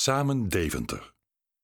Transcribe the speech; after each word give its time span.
Samen 0.00 0.48
Deventer. 0.48 1.12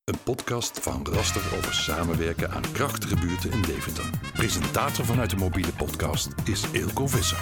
Een 0.04 0.18
podcast 0.24 0.80
van 0.80 1.06
Raster 1.12 1.56
over 1.56 1.74
samenwerken 1.74 2.50
aan 2.50 2.72
krachtige 2.72 3.16
buurten 3.16 3.50
in 3.50 3.62
Deventer. 3.62 4.10
Presentator 4.32 5.04
vanuit 5.04 5.30
de 5.30 5.36
mobiele 5.36 5.72
podcast 5.72 6.28
is 6.44 6.64
Eelco 6.72 7.06
Visser. 7.06 7.38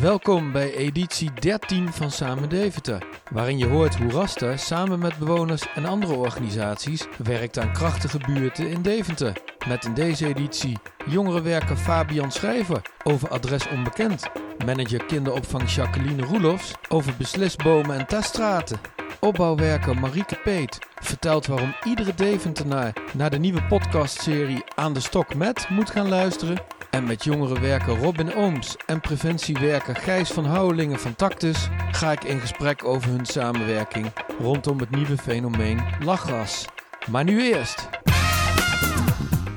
Welkom 0.00 0.52
bij 0.52 0.74
editie 0.74 1.32
13 1.32 1.92
van 1.92 2.10
Samen 2.10 2.48
Deventer, 2.48 3.06
waarin 3.30 3.58
je 3.58 3.66
hoort 3.66 3.96
hoe 3.96 4.10
Raster 4.10 4.58
samen 4.58 4.98
met 4.98 5.18
bewoners 5.18 5.72
en 5.74 5.84
andere 5.84 6.14
organisaties 6.14 7.06
werkt 7.24 7.58
aan 7.58 7.72
krachtige 7.72 8.18
buurten 8.18 8.68
in 8.70 8.82
Deventer. 8.82 9.42
Met 9.68 9.84
in 9.84 9.94
deze 9.94 10.26
editie 10.26 10.78
jongerenwerker 11.06 11.76
Fabian 11.76 12.32
Schrijver 12.32 12.82
over 13.04 13.28
adres 13.28 13.68
onbekend, 13.68 14.28
manager 14.64 15.04
kinderopvang 15.04 15.70
Jacqueline 15.70 16.22
Roelofs 16.22 16.72
over 16.88 17.14
beslisbomen 17.16 17.98
en 17.98 18.06
teststraten 18.06 18.99
Opbouwwerker 19.20 19.98
Marieke 19.98 20.38
Peet 20.44 20.78
vertelt 21.00 21.46
waarom 21.46 21.74
iedere 21.84 22.14
Deventenaar 22.14 22.92
naar 23.12 23.30
de 23.30 23.38
nieuwe 23.38 23.62
podcastserie 23.62 24.64
Aan 24.74 24.92
de 24.92 25.00
Stok 25.00 25.34
met 25.34 25.68
moet 25.68 25.90
gaan 25.90 26.08
luisteren. 26.08 26.62
En 26.90 27.04
met 27.04 27.24
jongerenwerker 27.24 27.98
Robin 27.98 28.34
Ooms 28.34 28.76
en 28.86 29.00
preventiewerker 29.00 29.96
Gijs 29.96 30.30
van 30.30 30.44
Houwelingen 30.44 31.00
van 31.00 31.14
Tactus 31.14 31.68
ga 31.90 32.12
ik 32.12 32.24
in 32.24 32.40
gesprek 32.40 32.84
over 32.84 33.10
hun 33.10 33.26
samenwerking 33.26 34.12
rondom 34.38 34.78
het 34.78 34.90
nieuwe 34.90 35.16
fenomeen 35.16 35.80
lachgas. 36.04 36.66
Maar 37.10 37.24
nu 37.24 37.42
eerst. 37.42 37.88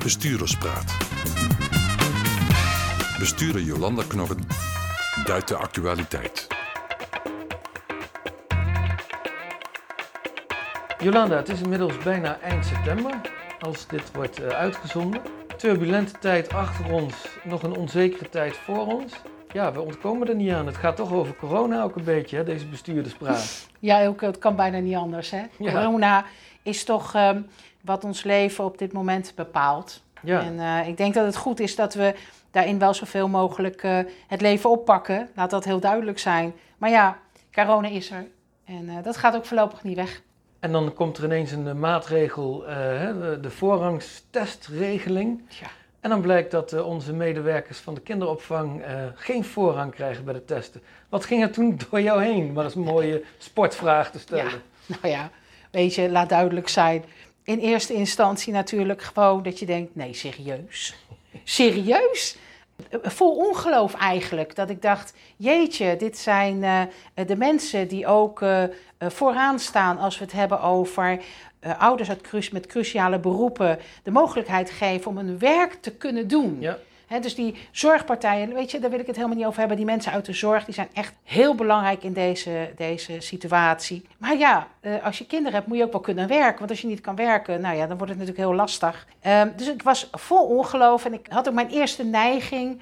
Bestuurderspraat. 0.04 0.98
Bestuurder 3.20 3.62
Jolanda 3.62 4.04
Knorren 4.08 4.48
duidt 5.26 5.48
de 5.48 5.56
actualiteit. 5.56 6.53
Jolanda, 11.04 11.36
het 11.36 11.50
is 11.50 11.62
inmiddels 11.62 11.98
bijna 11.98 12.40
eind 12.40 12.66
september 12.66 13.22
als 13.60 13.88
dit 13.88 14.12
wordt 14.12 14.40
uh, 14.40 14.48
uitgezonden. 14.48 15.22
Turbulente 15.58 16.20
tijd 16.20 16.54
achter 16.54 16.92
ons, 16.94 17.28
nog 17.44 17.64
een 17.64 17.76
onzekere 17.76 18.30
tijd 18.30 18.58
voor 18.58 18.88
ons. 18.88 19.14
Ja, 19.52 19.72
we 19.72 19.82
ontkomen 19.82 20.28
er 20.28 20.36
niet 20.36 20.52
aan. 20.52 20.66
Het 20.66 20.78
gaat 20.78 20.96
toch 20.96 21.14
over 21.14 21.36
corona 21.36 21.84
ook 21.84 21.96
een 21.96 22.04
beetje, 22.04 22.38
hè, 22.38 22.44
deze 22.44 22.66
bestuurderspraat. 22.66 23.68
Ja, 23.80 24.06
ook, 24.06 24.22
het 24.22 24.38
kan 24.38 24.56
bijna 24.56 24.78
niet 24.78 24.96
anders. 24.96 25.32
Hè? 25.32 25.42
Corona 25.58 26.26
is 26.62 26.84
toch 26.84 27.16
um, 27.16 27.48
wat 27.82 28.04
ons 28.04 28.24
leven 28.24 28.64
op 28.64 28.78
dit 28.78 28.94
moment 28.94 29.34
bepaalt. 29.36 30.04
Ja. 30.22 30.42
En 30.42 30.54
uh, 30.54 30.88
ik 30.88 30.98
denk 30.98 31.14
dat 31.14 31.26
het 31.26 31.36
goed 31.36 31.60
is 31.60 31.76
dat 31.76 31.94
we 31.94 32.16
daarin 32.52 32.80
wel 32.80 32.94
zoveel 32.94 33.28
mogelijk 33.28 33.84
uh, 33.84 34.00
het 34.28 34.42
leven 34.42 34.70
oppakken. 34.70 35.30
Laat 35.36 35.50
dat 35.50 35.64
heel 35.64 35.80
duidelijk 35.80 36.20
zijn. 36.20 36.54
Maar 36.78 36.90
ja, 36.90 37.18
corona 37.52 37.88
is 37.88 38.12
er. 38.12 38.28
En 38.66 38.84
uh, 38.84 38.96
dat 39.04 39.18
gaat 39.18 39.36
ook 39.36 39.46
voorlopig 39.46 39.84
niet 39.84 39.96
weg. 39.96 40.22
En 40.64 40.72
dan 40.72 40.94
komt 40.94 41.18
er 41.18 41.24
ineens 41.24 41.52
een 41.52 41.80
maatregel, 41.80 42.64
uh, 42.64 42.68
de, 42.68 43.38
de 43.42 43.50
voorrangstestregeling. 43.50 45.42
Ja. 45.48 45.68
En 46.00 46.10
dan 46.10 46.22
blijkt 46.22 46.52
dat 46.52 46.74
uh, 46.74 46.88
onze 46.88 47.14
medewerkers 47.14 47.78
van 47.78 47.94
de 47.94 48.02
kinderopvang 48.02 48.82
uh, 48.82 48.88
geen 49.16 49.44
voorrang 49.44 49.94
krijgen 49.94 50.26
bij 50.26 50.34
de 50.34 50.46
testen. 50.46 50.82
Wat 51.10 51.26
ging 51.26 51.42
er 51.42 51.52
toen 51.52 51.78
door 51.90 52.02
jou 52.02 52.24
heen? 52.24 52.46
Maar 52.54 52.64
dat 52.64 52.72
is 52.72 52.78
een 52.78 52.84
mooie 52.84 53.24
sportvraag 53.38 54.12
te 54.12 54.20
stellen. 54.20 54.46
Ja, 54.46 54.52
nou 54.86 55.14
ja, 55.14 55.30
weet 55.72 55.96
je, 55.96 56.10
laat 56.10 56.30
duidelijk 56.30 56.68
zijn. 56.68 57.04
In 57.44 57.60
eerste 57.60 57.94
instantie 57.94 58.54
natuurlijk 58.54 59.02
gewoon 59.02 59.44
dat 59.44 59.60
je 59.60 59.66
denkt, 59.66 59.96
nee, 59.96 60.14
serieus? 60.14 60.96
Serieus? 61.44 62.38
Vol 63.02 63.36
ongeloof 63.36 63.94
eigenlijk. 63.94 64.56
Dat 64.56 64.70
ik 64.70 64.82
dacht, 64.82 65.14
jeetje, 65.36 65.96
dit 65.96 66.18
zijn 66.18 66.58
uh, 66.58 66.82
de 67.28 67.36
mensen 67.36 67.88
die 67.88 68.08
ook 68.08 68.42
uh, 68.42 68.64
vooraan 69.12 69.60
staan 69.60 69.98
als 69.98 70.18
we 70.18 70.24
het 70.24 70.34
hebben 70.34 70.62
over 70.62 71.20
uh, 71.62 71.80
ouders 71.80 72.10
uit 72.10 72.52
met 72.52 72.68
cruciale 72.68 73.20
beroepen 73.20 73.80
de 74.04 74.12
mogelijkheid 74.12 74.72
geven 74.72 75.12
om 75.12 75.18
hun 75.18 75.40
werk 75.40 75.74
te 75.74 75.92
kunnen 75.92 76.28
doen. 76.28 76.58
Ja 76.60 76.78
dus 77.22 77.36
die 77.36 77.56
zorgpartijen, 77.72 78.54
weet 78.54 78.72
je, 78.72 78.80
daar 78.80 78.90
wil 78.90 79.00
ik 79.00 79.08
het 79.08 79.16
helemaal 79.16 79.38
niet 79.38 79.46
over 79.46 79.60
hebben. 79.60 79.78
Die 79.78 79.86
mensen 79.86 80.12
uit 80.12 80.26
de 80.26 80.34
zorg, 80.34 80.66
die 80.66 80.74
zijn 80.74 80.88
echt 80.94 81.14
heel 81.24 81.56
belangrijk 81.56 82.04
in 82.04 82.14
deze, 82.14 82.72
deze 82.76 83.16
situatie. 83.20 84.06
Maar 84.18 84.38
ja, 84.38 84.68
uh, 84.82 85.06
als 85.06 85.18
je 85.18 85.26
kinderen 85.26 85.54
hebt, 85.54 85.68
moet 85.68 85.78
je 85.78 85.84
ook 85.84 85.92
wel 85.92 86.02
kunnen 86.02 86.28
werken. 86.28 86.58
Want 86.58 86.70
als 86.70 86.82
je 86.82 86.88
niet 86.88 87.02
kan 87.02 87.16
werken, 87.16 87.62
nou 87.62 87.76
ja, 87.76 87.88
dan 87.88 87.98
wordt 87.98 88.12
het 88.12 88.20
natuurlijk 88.20 88.48
heel 88.48 88.58
lastig. 88.58 89.08
Uh, 89.26 89.42
dus 89.56 89.68
ik 89.68 89.84
was 89.84 90.10
vol 90.12 90.46
ongeloof 90.46 91.06
en 91.06 91.14
ik 91.14 91.28
had 91.30 91.48
ook 91.48 91.54
mijn 91.54 91.70
eerste 91.70 92.04
neiging... 92.04 92.82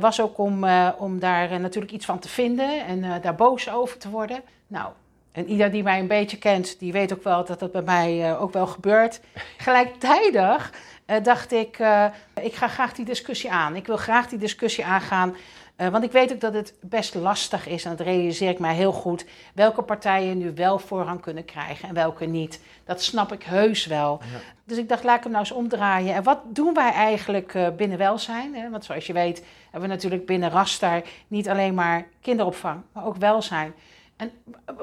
Was 0.00 0.20
ook 0.20 0.38
om, 0.38 0.66
om 0.98 1.18
daar 1.18 1.60
natuurlijk 1.60 1.92
iets 1.92 2.04
van 2.04 2.18
te 2.18 2.28
vinden 2.28 2.86
en 2.86 3.20
daar 3.20 3.34
boos 3.34 3.70
over 3.70 3.98
te 3.98 4.10
worden. 4.10 4.40
Nou, 4.66 4.88
en 5.34 5.48
ieder 5.48 5.70
die 5.70 5.82
mij 5.82 5.98
een 5.98 6.06
beetje 6.06 6.38
kent, 6.38 6.78
die 6.78 6.92
weet 6.92 7.12
ook 7.12 7.24
wel 7.24 7.44
dat 7.44 7.58
dat 7.58 7.72
bij 7.72 7.82
mij 7.82 8.38
ook 8.38 8.52
wel 8.52 8.66
gebeurt. 8.66 9.20
Gelijktijdig 9.56 10.72
uh, 11.06 11.16
dacht 11.22 11.52
ik, 11.52 11.78
uh, 11.78 12.06
ik 12.42 12.54
ga 12.54 12.68
graag 12.68 12.92
die 12.92 13.04
discussie 13.04 13.50
aan. 13.50 13.76
Ik 13.76 13.86
wil 13.86 13.96
graag 13.96 14.28
die 14.28 14.38
discussie 14.38 14.84
aangaan. 14.84 15.36
Want 15.76 16.04
ik 16.04 16.12
weet 16.12 16.32
ook 16.32 16.40
dat 16.40 16.54
het 16.54 16.74
best 16.80 17.14
lastig 17.14 17.66
is, 17.66 17.84
en 17.84 17.96
dat 17.96 18.06
realiseer 18.06 18.50
ik 18.50 18.58
mij 18.58 18.74
heel 18.74 18.92
goed, 18.92 19.24
welke 19.54 19.82
partijen 19.82 20.38
nu 20.38 20.52
wel 20.54 20.78
voorrang 20.78 21.20
kunnen 21.20 21.44
krijgen 21.44 21.88
en 21.88 21.94
welke 21.94 22.24
niet. 22.24 22.60
Dat 22.84 23.02
snap 23.02 23.32
ik 23.32 23.42
heus 23.42 23.86
wel. 23.86 24.20
Ja. 24.22 24.38
Dus 24.64 24.78
ik 24.78 24.88
dacht, 24.88 25.04
laat 25.04 25.16
ik 25.16 25.22
hem 25.22 25.32
nou 25.32 25.44
eens 25.44 25.54
omdraaien. 25.54 26.14
En 26.14 26.22
wat 26.22 26.38
doen 26.44 26.74
wij 26.74 26.92
eigenlijk 26.92 27.58
binnen 27.76 27.98
welzijn? 27.98 28.54
Hè? 28.54 28.70
Want 28.70 28.84
zoals 28.84 29.06
je 29.06 29.12
weet 29.12 29.44
hebben 29.70 29.88
we 29.88 29.94
natuurlijk 29.94 30.26
binnen 30.26 30.50
Raster 30.50 31.02
niet 31.28 31.48
alleen 31.48 31.74
maar 31.74 32.06
kinderopvang, 32.20 32.80
maar 32.92 33.06
ook 33.06 33.16
welzijn. 33.16 33.74
En 34.16 34.32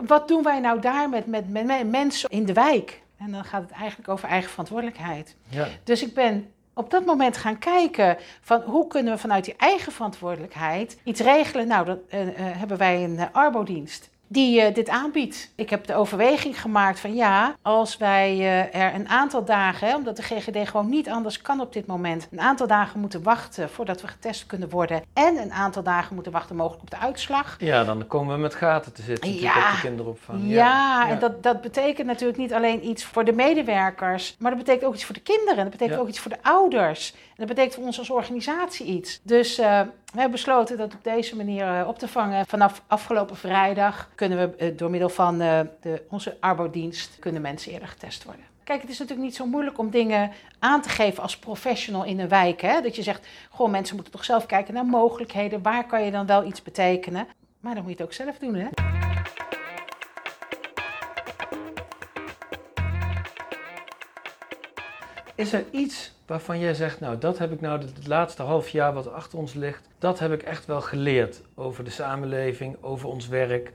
wat 0.05 0.27
doen 0.27 0.43
wij 0.43 0.59
nou 0.59 0.79
daar 0.79 1.09
met, 1.09 1.25
met, 1.25 1.49
met 1.49 1.89
mensen 1.89 2.29
in 2.29 2.45
de 2.45 2.53
wijk? 2.53 3.01
En 3.17 3.31
dan 3.31 3.43
gaat 3.43 3.61
het 3.61 3.71
eigenlijk 3.71 4.09
over 4.09 4.29
eigen 4.29 4.49
verantwoordelijkheid. 4.49 5.35
Ja. 5.49 5.67
Dus 5.83 6.03
ik 6.03 6.13
ben 6.13 6.51
op 6.73 6.89
dat 6.89 7.05
moment 7.05 7.37
gaan 7.37 7.57
kijken 7.57 8.17
van 8.41 8.61
hoe 8.61 8.87
kunnen 8.87 9.13
we 9.13 9.19
vanuit 9.19 9.45
die 9.45 9.55
eigen 9.57 9.91
verantwoordelijkheid 9.91 10.97
iets 11.03 11.21
regelen. 11.21 11.67
Nou, 11.67 11.85
dan 11.85 11.99
uh, 12.13 12.25
uh, 12.25 12.33
hebben 12.37 12.77
wij 12.77 13.03
een 13.03 13.15
uh, 13.15 13.25
arbodienst 13.31 14.09
die 14.31 14.61
uh, 14.61 14.73
dit 14.73 14.89
aanbiedt. 14.89 15.51
Ik 15.55 15.69
heb 15.69 15.85
de 15.85 15.95
overweging 15.95 16.61
gemaakt 16.61 16.99
van 16.99 17.15
ja, 17.15 17.55
als 17.61 17.97
wij 17.97 18.37
uh, 18.37 18.75
er 18.75 18.93
een 18.93 19.09
aantal 19.09 19.45
dagen, 19.45 19.87
hè, 19.87 19.95
omdat 19.95 20.15
de 20.15 20.23
GGD 20.23 20.69
gewoon 20.69 20.89
niet 20.89 21.09
anders 21.09 21.41
kan 21.41 21.61
op 21.61 21.73
dit 21.73 21.85
moment, 21.85 22.27
een 22.31 22.39
aantal 22.39 22.67
dagen 22.67 22.99
moeten 22.99 23.23
wachten 23.23 23.69
voordat 23.69 24.01
we 24.01 24.07
getest 24.07 24.45
kunnen 24.45 24.69
worden 24.69 25.03
en 25.13 25.37
een 25.37 25.51
aantal 25.51 25.83
dagen 25.83 26.13
moeten 26.13 26.31
wachten 26.31 26.55
mogelijk 26.55 26.81
op 26.81 26.89
de 26.89 26.97
uitslag. 26.97 27.55
Ja, 27.59 27.83
dan 27.83 28.07
komen 28.07 28.35
we 28.35 28.41
met 28.41 28.55
gaten 28.55 28.93
te 28.93 29.01
zitten 29.01 29.33
ja, 29.33 29.49
op 29.49 29.75
de 29.75 29.79
kinderopvang. 29.81 30.41
Ja, 30.43 30.55
ja, 30.55 31.09
en 31.09 31.19
dat, 31.19 31.43
dat 31.43 31.61
betekent 31.61 32.07
natuurlijk 32.07 32.39
niet 32.39 32.53
alleen 32.53 32.87
iets 32.87 33.03
voor 33.03 33.25
de 33.25 33.33
medewerkers, 33.33 34.35
maar 34.39 34.51
dat 34.51 34.59
betekent 34.59 34.85
ook 34.85 34.93
iets 34.93 35.05
voor 35.05 35.15
de 35.15 35.21
kinderen, 35.21 35.55
dat 35.55 35.69
betekent 35.69 35.99
ook 35.99 36.07
iets 36.07 36.19
voor 36.19 36.31
de 36.31 36.41
ouders. 36.41 37.13
En 37.13 37.47
dat 37.47 37.55
betekent 37.55 37.73
voor 37.73 37.83
ons 37.83 37.99
als 37.99 38.09
organisatie 38.09 38.85
iets. 38.85 39.19
Dus 39.23 39.59
uh, 39.59 39.81
we 40.11 40.19
hebben 40.19 40.31
besloten 40.31 40.77
dat 40.77 40.93
op 40.93 41.03
deze 41.03 41.35
manier 41.35 41.87
op 41.87 41.99
te 41.99 42.07
vangen. 42.07 42.45
Vanaf 42.45 42.83
afgelopen 42.87 43.35
vrijdag 43.35 44.09
kunnen 44.15 44.37
we 44.37 44.55
eh, 44.55 44.77
door 44.77 44.89
middel 44.89 45.09
van 45.09 45.41
uh, 45.41 45.59
de, 45.81 46.01
onze 46.09 46.37
arbodienst 46.39 47.19
kunnen 47.19 47.41
mensen 47.41 47.71
eerder 47.71 47.87
getest 47.87 48.23
worden. 48.23 48.45
Kijk, 48.63 48.81
het 48.81 48.91
is 48.91 48.99
natuurlijk 48.99 49.27
niet 49.27 49.37
zo 49.37 49.45
moeilijk 49.45 49.77
om 49.77 49.89
dingen 49.89 50.31
aan 50.59 50.81
te 50.81 50.89
geven 50.89 51.23
als 51.23 51.37
professional 51.37 52.03
in 52.03 52.19
een 52.19 52.27
wijk. 52.27 52.61
Hè? 52.61 52.81
Dat 52.81 52.95
je 52.95 53.03
zegt, 53.03 53.27
goh, 53.49 53.69
mensen 53.69 53.95
moeten 53.95 54.13
toch 54.13 54.25
zelf 54.25 54.45
kijken 54.45 54.73
naar 54.73 54.85
mogelijkheden. 54.85 55.61
Waar 55.61 55.85
kan 55.85 56.03
je 56.03 56.11
dan 56.11 56.25
wel 56.25 56.45
iets 56.45 56.63
betekenen? 56.63 57.27
Maar 57.59 57.73
dan 57.73 57.83
moet 57.83 57.91
je 57.91 57.97
het 57.97 58.07
ook 58.07 58.13
zelf 58.13 58.37
doen, 58.37 58.55
hè? 58.55 59.00
Is 65.41 65.53
er 65.53 65.65
iets 65.71 66.11
waarvan 66.25 66.59
jij 66.59 66.73
zegt, 66.73 66.99
nou 66.99 67.17
dat 67.17 67.37
heb 67.37 67.51
ik 67.51 67.61
nou 67.61 67.81
het 67.81 68.07
laatste 68.07 68.43
half 68.43 68.69
jaar 68.69 68.93
wat 68.93 69.13
achter 69.13 69.37
ons 69.37 69.53
ligt, 69.53 69.87
dat 69.99 70.19
heb 70.19 70.31
ik 70.31 70.41
echt 70.41 70.65
wel 70.65 70.81
geleerd 70.81 71.41
over 71.55 71.83
de 71.83 71.89
samenleving, 71.89 72.77
over 72.81 73.09
ons 73.09 73.27
werk, 73.27 73.71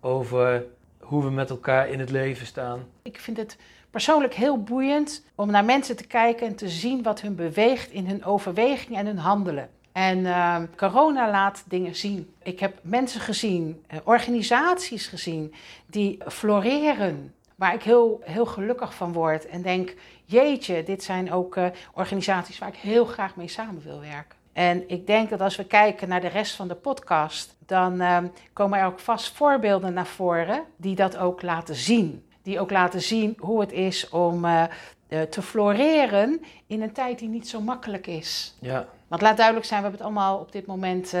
over 0.00 0.64
hoe 1.00 1.24
we 1.24 1.30
met 1.30 1.50
elkaar 1.50 1.88
in 1.88 2.00
het 2.00 2.10
leven 2.10 2.46
staan? 2.46 2.84
Ik 3.02 3.20
vind 3.20 3.36
het 3.36 3.56
persoonlijk 3.90 4.34
heel 4.34 4.62
boeiend 4.62 5.24
om 5.34 5.50
naar 5.50 5.64
mensen 5.64 5.96
te 5.96 6.06
kijken 6.06 6.46
en 6.46 6.54
te 6.54 6.68
zien 6.68 7.02
wat 7.02 7.20
hun 7.20 7.34
beweegt 7.34 7.90
in 7.90 8.06
hun 8.06 8.24
overwegingen 8.24 8.98
en 8.98 9.06
hun 9.06 9.18
handelen. 9.18 9.68
En 9.92 10.18
uh, 10.18 10.56
corona 10.76 11.30
laat 11.30 11.64
dingen 11.68 11.94
zien. 11.94 12.30
Ik 12.42 12.60
heb 12.60 12.78
mensen 12.82 13.20
gezien, 13.20 13.82
uh, 13.92 13.98
organisaties 14.04 15.06
gezien 15.06 15.54
die 15.86 16.18
floreren. 16.26 17.34
Waar 17.58 17.74
ik 17.74 17.82
heel, 17.82 18.20
heel 18.24 18.46
gelukkig 18.46 18.94
van 18.94 19.12
word 19.12 19.46
en 19.46 19.62
denk: 19.62 19.94
jeetje, 20.24 20.82
dit 20.82 21.02
zijn 21.02 21.32
ook 21.32 21.56
uh, 21.56 21.66
organisaties 21.92 22.58
waar 22.58 22.68
ik 22.68 22.76
heel 22.76 23.04
graag 23.04 23.36
mee 23.36 23.48
samen 23.48 23.82
wil 23.82 24.00
werken. 24.00 24.38
En 24.52 24.88
ik 24.88 25.06
denk 25.06 25.30
dat 25.30 25.40
als 25.40 25.56
we 25.56 25.64
kijken 25.64 26.08
naar 26.08 26.20
de 26.20 26.28
rest 26.28 26.56
van 26.56 26.68
de 26.68 26.74
podcast, 26.74 27.56
dan 27.66 28.00
uh, 28.00 28.18
komen 28.52 28.78
er 28.78 28.86
ook 28.86 28.98
vast 28.98 29.36
voorbeelden 29.36 29.92
naar 29.92 30.06
voren 30.06 30.64
die 30.76 30.94
dat 30.94 31.16
ook 31.16 31.42
laten 31.42 31.74
zien. 31.74 32.26
Die 32.42 32.60
ook 32.60 32.70
laten 32.70 33.02
zien 33.02 33.36
hoe 33.38 33.60
het 33.60 33.72
is 33.72 34.08
om 34.08 34.44
uh, 34.44 34.64
uh, 35.08 35.22
te 35.22 35.42
floreren 35.42 36.40
in 36.66 36.82
een 36.82 36.92
tijd 36.92 37.18
die 37.18 37.28
niet 37.28 37.48
zo 37.48 37.60
makkelijk 37.60 38.06
is. 38.06 38.56
Ja. 38.60 38.86
Want 39.08 39.22
laat 39.22 39.36
duidelijk 39.36 39.66
zijn, 39.66 39.82
we 39.82 39.88
hebben 39.88 40.06
het 40.06 40.16
allemaal 40.16 40.38
op 40.38 40.52
dit 40.52 40.66
moment 40.66 41.14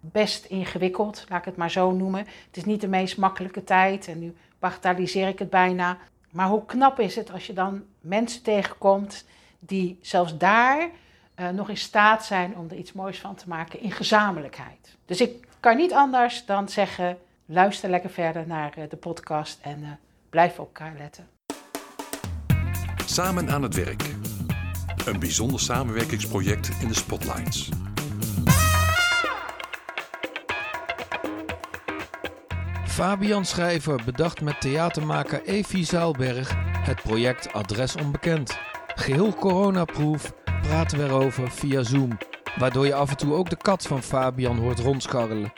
best 0.00 0.44
ingewikkeld, 0.44 1.24
laat 1.28 1.38
ik 1.38 1.44
het 1.44 1.56
maar 1.56 1.70
zo 1.70 1.90
noemen. 1.90 2.20
Het 2.20 2.56
is 2.56 2.64
niet 2.64 2.80
de 2.80 2.88
meest 2.88 3.16
makkelijke 3.16 3.64
tijd 3.64 4.08
en 4.08 4.18
nu 4.18 4.34
bagatelliseer 4.64 5.28
ik 5.28 5.38
het 5.38 5.50
bijna. 5.50 5.98
Maar 6.30 6.48
hoe 6.48 6.64
knap 6.64 7.00
is 7.00 7.16
het 7.16 7.32
als 7.32 7.46
je 7.46 7.52
dan 7.52 7.82
mensen 8.00 8.42
tegenkomt 8.42 9.24
die 9.58 9.98
zelfs 10.00 10.36
daar 10.36 10.88
uh, 11.36 11.48
nog 11.48 11.68
in 11.68 11.76
staat 11.76 12.24
zijn 12.24 12.56
om 12.56 12.66
er 12.70 12.76
iets 12.76 12.92
moois 12.92 13.18
van 13.18 13.34
te 13.34 13.48
maken 13.48 13.80
in 13.80 13.90
gezamenlijkheid. 13.90 14.96
Dus 15.04 15.20
ik 15.20 15.46
kan 15.60 15.76
niet 15.76 15.92
anders 15.92 16.46
dan 16.46 16.68
zeggen: 16.68 17.18
luister 17.46 17.90
lekker 17.90 18.10
verder 18.10 18.46
naar 18.46 18.74
uh, 18.78 18.84
de 18.88 18.96
podcast 18.96 19.58
en 19.62 19.80
uh, 19.80 19.88
blijf 20.30 20.58
op 20.58 20.66
elkaar 20.66 20.94
letten. 20.98 21.28
Samen 23.06 23.50
aan 23.50 23.62
het 23.62 23.74
werk. 23.74 24.14
Een 25.06 25.18
bijzonder 25.18 25.60
samenwerkingsproject 25.60 26.70
in 26.80 26.88
de 26.88 26.94
Spotlights. 26.94 27.70
Fabian 32.94 33.44
Schrijver 33.44 34.00
bedacht 34.04 34.40
met 34.40 34.60
theatermaker 34.60 35.42
Evie 35.44 35.84
Zaalberg 35.84 36.54
het 36.84 37.02
project 37.02 37.52
Adres 37.52 37.96
Onbekend. 37.96 38.58
Geheel 38.94 39.34
coronaproof 39.34 40.34
praten 40.62 40.98
we 40.98 41.04
erover 41.04 41.50
via 41.50 41.82
Zoom, 41.82 42.18
waardoor 42.58 42.86
je 42.86 42.94
af 42.94 43.10
en 43.10 43.16
toe 43.16 43.34
ook 43.34 43.50
de 43.50 43.56
kat 43.56 43.82
van 43.82 44.02
Fabian 44.02 44.58
hoort 44.58 44.78
rondscharrelen. 44.78 45.52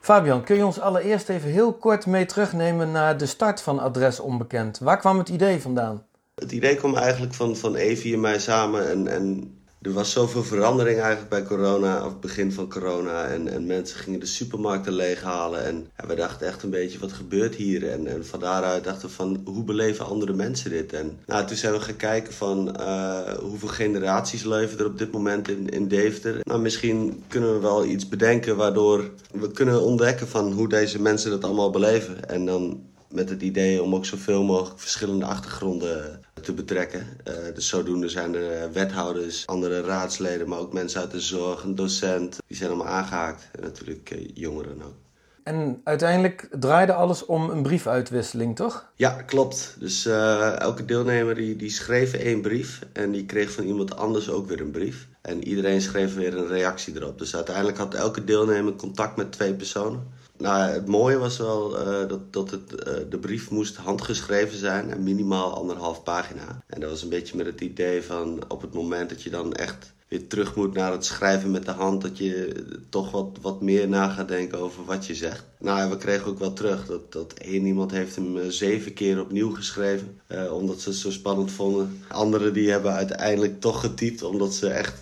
Fabian, 0.00 0.44
kun 0.44 0.56
je 0.56 0.66
ons 0.66 0.80
allereerst 0.80 1.28
even 1.28 1.50
heel 1.50 1.72
kort 1.72 2.06
mee 2.06 2.26
terugnemen 2.26 2.92
naar 2.92 3.16
de 3.16 3.26
start 3.26 3.60
van 3.60 3.78
Adres 3.78 4.20
Onbekend? 4.20 4.78
Waar 4.78 4.98
kwam 4.98 5.18
het 5.18 5.28
idee 5.28 5.60
vandaan? 5.60 6.06
Het 6.34 6.52
idee 6.52 6.74
kwam 6.74 6.96
eigenlijk 6.96 7.34
van, 7.34 7.56
van 7.56 7.74
Evie 7.74 8.14
en 8.14 8.20
mij 8.20 8.38
samen 8.38 8.90
en, 8.90 9.06
en 9.06 9.56
er 9.82 9.92
was 9.92 10.12
zoveel 10.12 10.44
verandering 10.44 10.98
eigenlijk 10.98 11.28
bij 11.30 11.42
corona, 11.42 12.04
of 12.04 12.10
het 12.10 12.20
begin 12.20 12.52
van 12.52 12.68
corona. 12.68 13.24
En, 13.24 13.48
en 13.48 13.66
mensen 13.66 13.98
gingen 13.98 14.20
de 14.20 14.26
supermarkten 14.26 14.92
leeghalen. 14.92 15.64
En 15.64 15.90
ja, 15.96 16.06
we 16.06 16.14
dachten 16.14 16.46
echt 16.46 16.62
een 16.62 16.70
beetje, 16.70 16.98
wat 16.98 17.12
gebeurt 17.12 17.54
hier? 17.54 17.90
En, 17.90 18.06
en 18.06 18.26
van 18.26 18.40
daaruit 18.40 18.84
dachten 18.84 19.08
we 19.08 19.14
van, 19.14 19.40
hoe 19.44 19.64
beleven 19.64 20.06
andere 20.06 20.32
mensen 20.32 20.70
dit? 20.70 20.92
En 20.92 21.18
nou, 21.26 21.46
toen 21.46 21.56
zijn 21.56 21.72
we 21.72 21.80
gaan 21.80 21.96
kijken 21.96 22.32
van, 22.32 22.76
uh, 22.80 23.20
hoeveel 23.20 23.68
generaties 23.68 24.44
leven 24.44 24.78
er 24.78 24.86
op 24.86 24.98
dit 24.98 25.12
moment 25.12 25.48
in, 25.48 25.68
in 25.68 25.88
Deventer? 25.88 26.40
Nou, 26.42 26.60
misschien 26.60 27.22
kunnen 27.28 27.54
we 27.54 27.60
wel 27.60 27.84
iets 27.84 28.08
bedenken 28.08 28.56
waardoor 28.56 29.10
we 29.32 29.52
kunnen 29.52 29.82
ontdekken 29.82 30.28
van 30.28 30.52
hoe 30.52 30.68
deze 30.68 31.02
mensen 31.02 31.30
dat 31.30 31.44
allemaal 31.44 31.70
beleven. 31.70 32.28
En 32.28 32.46
dan 32.46 32.80
met 33.10 33.30
het 33.30 33.42
idee 33.42 33.82
om 33.82 33.94
ook 33.94 34.06
zoveel 34.06 34.42
mogelijk 34.42 34.80
verschillende 34.80 35.24
achtergronden 35.24 36.20
te 36.42 36.52
betrekken. 36.52 37.06
Uh, 37.28 37.34
dus 37.54 37.68
zodoende 37.68 38.08
zijn 38.08 38.34
er 38.34 38.52
eh, 38.52 38.70
wethouders, 38.70 39.46
andere 39.46 39.80
raadsleden, 39.80 40.48
maar 40.48 40.58
ook 40.58 40.72
mensen 40.72 41.00
uit 41.00 41.10
de 41.10 41.20
zorg, 41.20 41.62
een 41.62 41.74
docent. 41.74 42.38
Die 42.46 42.56
zijn 42.56 42.70
allemaal 42.70 42.92
aangehaakt. 42.92 43.48
En 43.52 43.62
natuurlijk 43.62 44.10
eh, 44.10 44.28
jongeren 44.34 44.82
ook. 44.82 44.94
En 45.42 45.80
uiteindelijk 45.84 46.48
draaide 46.60 46.92
alles 46.92 47.26
om 47.26 47.50
een 47.50 47.62
briefuitwisseling, 47.62 48.56
toch? 48.56 48.90
Ja, 48.96 49.22
klopt. 49.22 49.76
Dus 49.78 50.06
elke 50.06 50.84
deelnemer 50.84 51.34
die, 51.34 51.56
die 51.56 51.70
schreef 51.70 52.12
één 52.12 52.40
brief 52.40 52.80
en 52.92 53.10
die 53.10 53.26
kreeg 53.26 53.50
van 53.50 53.64
iemand 53.64 53.96
anders 53.96 54.30
ook 54.30 54.48
weer 54.48 54.60
een 54.60 54.70
brief. 54.70 55.08
En 55.22 55.48
iedereen 55.48 55.80
schreef 55.80 56.14
weer 56.14 56.36
een 56.36 56.46
reactie 56.46 56.96
erop. 56.96 57.18
Dus 57.18 57.36
uiteindelijk 57.36 57.78
had 57.78 57.94
elke 57.94 58.24
deelnemer 58.24 58.74
contact 58.74 59.16
met 59.16 59.32
twee 59.32 59.54
personen. 59.54 60.06
Nou, 60.38 60.72
het 60.72 60.86
mooie 60.86 61.18
was 61.18 61.38
wel 61.38 61.80
uh, 61.80 62.08
dat, 62.08 62.32
dat 62.32 62.50
het, 62.50 62.72
uh, 62.72 62.94
de 63.10 63.18
brief 63.18 63.50
moest 63.50 63.76
handgeschreven 63.76 64.58
zijn 64.58 64.90
en 64.90 65.02
minimaal 65.02 65.54
anderhalf 65.54 66.02
pagina. 66.02 66.62
En 66.66 66.80
dat 66.80 66.90
was 66.90 67.02
een 67.02 67.08
beetje 67.08 67.36
met 67.36 67.46
het 67.46 67.60
idee 67.60 68.02
van 68.02 68.42
op 68.48 68.60
het 68.60 68.74
moment 68.74 69.08
dat 69.08 69.22
je 69.22 69.30
dan 69.30 69.54
echt 69.54 69.92
weer 70.08 70.26
terug 70.26 70.54
moet 70.54 70.74
naar 70.74 70.92
het 70.92 71.04
schrijven 71.04 71.50
met 71.50 71.64
de 71.64 71.70
hand, 71.70 72.02
dat 72.02 72.18
je 72.18 72.64
toch 72.88 73.10
wat, 73.10 73.38
wat 73.40 73.60
meer 73.62 73.88
na 73.88 74.08
gaat 74.08 74.28
denken 74.28 74.58
over 74.58 74.84
wat 74.84 75.06
je 75.06 75.14
zegt. 75.14 75.44
Nou, 75.58 75.90
we 75.90 75.96
kregen 75.96 76.26
ook 76.26 76.38
wel 76.38 76.52
terug 76.52 76.86
dat, 76.86 77.12
dat 77.12 77.32
één 77.32 77.66
iemand 77.66 77.90
heeft 77.90 78.16
hem 78.16 78.36
uh, 78.36 78.48
zeven 78.48 78.94
keer 78.94 79.20
opnieuw 79.20 79.54
geschreven, 79.54 80.20
omdat 80.50 80.80
ze 80.80 80.88
het 80.88 80.98
zo 80.98 81.10
spannend 81.10 81.50
vonden. 81.50 82.02
Anderen 82.08 82.52
die 82.52 82.70
hebben 82.70 82.92
uiteindelijk 82.92 83.60
toch 83.60 83.80
getypt, 83.80 84.22
omdat 84.22 84.54
ze 84.54 84.68
echt 84.68 85.00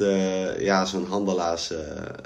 ja, 0.58 0.84
zo'n 0.84 1.06
handelaars 1.06 1.72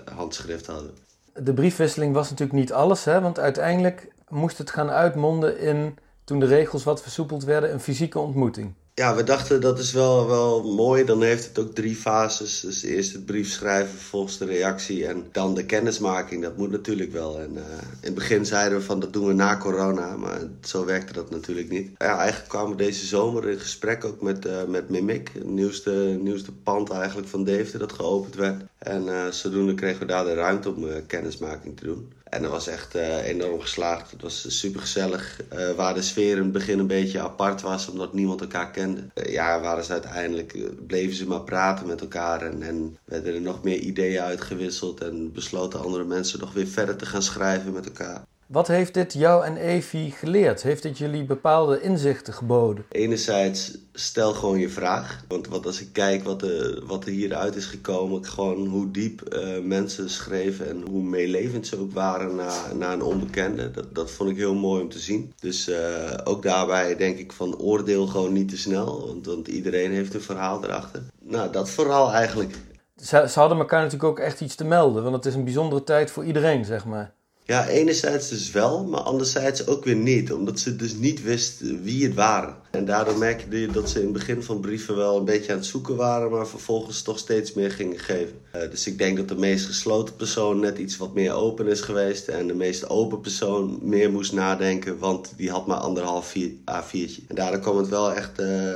handschrift 0.04 0.66
hadden 0.66 0.90
de 1.34 1.54
briefwisseling 1.54 2.14
was 2.14 2.30
natuurlijk 2.30 2.58
niet 2.58 2.72
alles, 2.72 3.04
hè, 3.04 3.20
want 3.20 3.38
uiteindelijk 3.38 4.12
moest 4.28 4.58
het 4.58 4.70
gaan 4.70 4.90
uitmonden 4.90 5.58
in, 5.58 5.98
toen 6.24 6.40
de 6.40 6.46
regels 6.46 6.84
wat 6.84 7.02
versoepeld 7.02 7.44
werden, 7.44 7.72
een 7.72 7.80
fysieke 7.80 8.18
ontmoeting. 8.18 8.74
Ja, 9.00 9.14
we 9.14 9.25
dachten 9.25 9.61
dat 9.61 9.79
is 9.79 9.93
wel, 9.93 10.26
wel 10.26 10.75
mooi. 10.75 11.05
Dan 11.05 11.23
heeft 11.23 11.47
het 11.47 11.58
ook 11.58 11.75
drie 11.75 11.97
fases. 11.97 12.61
Dus 12.61 12.82
eerst 12.82 13.12
het 13.12 13.26
brief 13.26 13.49
schrijven, 13.49 13.99
vervolgens 13.99 14.38
de 14.38 14.44
reactie 14.44 15.06
en 15.06 15.25
dan 15.32 15.55
de 15.55 15.67
kennismaking. 15.67 16.43
Dat 16.43 16.56
moet 16.56 16.70
natuurlijk 16.70 17.12
wel. 17.12 17.41
En 17.41 17.52
uh, 17.52 17.61
in 17.81 17.99
het 18.00 18.14
begin 18.14 18.47
zeiden 18.47 18.79
we 18.79 18.85
van 18.85 19.00
dat 19.00 19.12
doen 19.12 19.26
we 19.26 19.32
na 19.32 19.56
corona, 19.56 20.17
maar 20.17 20.38
zo 20.62 20.85
werkte 20.85 21.12
dat 21.12 21.31
natuurlijk 21.31 21.69
niet. 21.69 21.91
Ja, 21.99 22.19
eigenlijk 22.19 22.49
kwamen 22.49 22.70
we 22.70 22.76
deze 22.76 23.06
zomer 23.06 23.49
in 23.49 23.61
gesprek 23.61 24.05
ook 24.05 24.23
met, 24.23 24.47
uh, 24.47 24.64
met 24.69 24.88
Mimic, 24.88 25.31
het 25.32 25.44
nieuwste, 25.44 26.19
nieuwste 26.23 26.52
pand 26.52 26.91
eigenlijk 26.91 27.29
van 27.29 27.44
Deventer 27.44 27.79
dat 27.79 27.93
geopend 27.93 28.35
werd. 28.35 28.62
En 28.79 29.05
uh, 29.06 29.26
zodoende 29.26 29.75
kregen 29.75 30.00
we 30.00 30.06
daar 30.06 30.25
de 30.25 30.35
ruimte 30.35 30.75
om 30.75 30.87
kennismaking 31.06 31.76
te 31.76 31.85
doen. 31.85 32.12
En 32.30 32.42
dat 32.42 32.50
was 32.50 32.66
echt 32.66 32.96
uh, 32.96 33.26
enorm 33.26 33.60
geslaagd. 33.60 34.10
Het 34.10 34.22
was 34.22 34.58
super 34.58 34.80
gezellig. 34.80 35.40
Uh, 35.52 35.70
waar 35.70 35.94
de 35.94 36.02
sfeer 36.02 36.36
in 36.36 36.42
het 36.42 36.52
begin 36.52 36.78
een 36.78 36.86
beetje 36.86 37.20
apart 37.20 37.60
was, 37.60 37.88
omdat 37.88 38.12
niemand 38.12 38.40
elkaar 38.40 38.70
kende. 38.70 39.04
Uh, 39.14 39.32
ja, 39.32 39.60
waren 39.60 39.84
ze 39.84 39.92
uiteindelijk, 39.92 40.56
bleven 40.86 41.16
ze 41.16 41.26
maar 41.26 41.42
praten 41.42 41.86
met 41.86 42.00
elkaar. 42.00 42.42
En, 42.42 42.62
en 42.62 42.98
werden 43.04 43.34
er 43.34 43.40
nog 43.40 43.62
meer 43.62 43.78
ideeën 43.78 44.20
uitgewisseld. 44.20 45.00
En 45.00 45.32
besloten 45.32 45.80
andere 45.80 46.04
mensen 46.04 46.40
nog 46.40 46.52
weer 46.52 46.66
verder 46.66 46.96
te 46.96 47.06
gaan 47.06 47.22
schrijven 47.22 47.72
met 47.72 47.84
elkaar. 47.84 48.24
Wat 48.50 48.69
heeft 48.69 48.94
dit 48.94 49.12
jou 49.12 49.44
en 49.44 49.56
Evie 49.56 50.11
geleerd? 50.11 50.62
Heeft 50.62 50.82
dit 50.82 50.99
jullie 50.99 51.25
bepaalde 51.25 51.81
inzichten 51.81 52.32
geboden? 52.32 52.85
Enerzijds 52.88 53.79
stel 53.93 54.32
gewoon 54.32 54.58
je 54.58 54.69
vraag. 54.69 55.25
Want 55.29 55.49
wat 55.49 55.67
als 55.67 55.81
ik 55.81 55.93
kijk 55.93 56.25
wat 56.25 56.43
er, 56.43 56.87
wat 56.87 57.05
er 57.05 57.11
hieruit 57.11 57.56
is 57.56 57.67
gekomen, 57.67 58.25
gewoon 58.25 58.67
hoe 58.67 58.91
diep 58.91 59.35
uh, 59.35 59.64
mensen 59.64 60.11
schreven 60.11 60.69
en 60.69 60.82
hoe 60.88 61.02
meelevend 61.02 61.67
ze 61.67 61.81
ook 61.81 61.93
waren 61.93 62.35
naar, 62.35 62.76
naar 62.76 62.93
een 62.93 63.02
onbekende. 63.02 63.70
Dat, 63.70 63.94
dat 63.94 64.11
vond 64.11 64.31
ik 64.31 64.37
heel 64.37 64.55
mooi 64.55 64.82
om 64.82 64.88
te 64.88 64.99
zien. 64.99 65.32
Dus 65.41 65.69
uh, 65.69 65.76
ook 66.25 66.43
daarbij 66.43 66.97
denk 66.97 67.19
ik 67.19 67.32
van 67.32 67.58
oordeel 67.58 68.06
gewoon 68.06 68.32
niet 68.32 68.49
te 68.49 68.58
snel. 68.58 69.06
Want, 69.06 69.26
want 69.26 69.49
iedereen 69.49 69.91
heeft 69.91 70.14
een 70.14 70.20
verhaal 70.20 70.64
erachter. 70.64 71.02
Nou, 71.19 71.52
dat 71.52 71.70
vooral 71.70 72.12
eigenlijk. 72.12 72.55
Ze, 72.97 73.26
ze 73.29 73.38
hadden 73.38 73.58
elkaar 73.58 73.82
natuurlijk 73.82 74.11
ook 74.11 74.19
echt 74.19 74.41
iets 74.41 74.55
te 74.55 74.64
melden. 74.64 75.02
Want 75.02 75.14
het 75.14 75.26
is 75.26 75.35
een 75.35 75.44
bijzondere 75.44 75.85
tijd 75.85 76.11
voor 76.11 76.25
iedereen, 76.25 76.64
zeg 76.64 76.85
maar. 76.85 77.19
Ja, 77.50 77.69
enerzijds 77.69 78.29
dus 78.29 78.50
wel, 78.50 78.85
maar 78.85 79.00
anderzijds 79.00 79.67
ook 79.67 79.85
weer 79.85 79.97
niet. 79.97 80.32
Omdat 80.32 80.58
ze 80.58 80.76
dus 80.76 80.94
niet 80.94 81.23
wist 81.23 81.61
wie 81.82 82.05
het 82.05 82.14
waren. 82.14 82.55
En 82.70 82.85
daardoor 82.85 83.19
merkte 83.19 83.61
je 83.61 83.66
dat 83.66 83.90
ze 83.90 83.99
in 83.99 84.04
het 84.04 84.12
begin 84.12 84.42
van 84.42 84.61
brieven 84.61 84.97
wel 84.97 85.16
een 85.16 85.25
beetje 85.25 85.52
aan 85.52 85.59
het 85.59 85.66
zoeken 85.66 85.97
waren, 85.97 86.30
maar 86.30 86.47
vervolgens 86.47 87.02
toch 87.02 87.19
steeds 87.19 87.52
meer 87.52 87.71
gingen 87.71 87.99
geven. 87.99 88.35
Uh, 88.57 88.71
dus 88.71 88.87
ik 88.87 88.99
denk 88.99 89.16
dat 89.16 89.28
de 89.28 89.35
meest 89.35 89.66
gesloten 89.66 90.16
persoon 90.16 90.61
net 90.61 90.78
iets 90.78 90.97
wat 90.97 91.14
meer 91.14 91.33
open 91.33 91.66
is 91.66 91.80
geweest. 91.80 92.28
En 92.28 92.47
de 92.47 92.54
meest 92.54 92.88
open 92.88 93.21
persoon 93.21 93.78
meer 93.83 94.11
moest 94.11 94.33
nadenken, 94.33 94.99
want 94.99 95.33
die 95.37 95.50
had 95.50 95.66
maar 95.66 95.76
anderhalf 95.76 96.35
A4'tje. 96.37 97.26
En 97.28 97.35
daardoor 97.35 97.61
kwam 97.61 97.76
het 97.76 97.88
wel 97.88 98.12
echt 98.12 98.40
uh, 98.40 98.73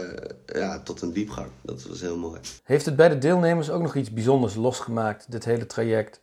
ja, 0.47 0.81
tot 0.81 1.02
een 1.02 1.12
diepgang. 1.12 1.49
Dat 1.62 1.87
was 1.88 2.00
heel 2.00 2.16
mooi. 2.16 2.40
Heeft 2.64 2.87
het 2.87 2.97
bij 2.97 3.09
de 3.09 3.19
deelnemers 3.19 3.71
ook 3.71 3.83
nog 3.83 3.97
iets 3.97 4.12
bijzonders 4.12 4.54
losgemaakt, 4.54 5.31
dit 5.31 5.45
hele 5.45 5.66
traject? 5.66 6.21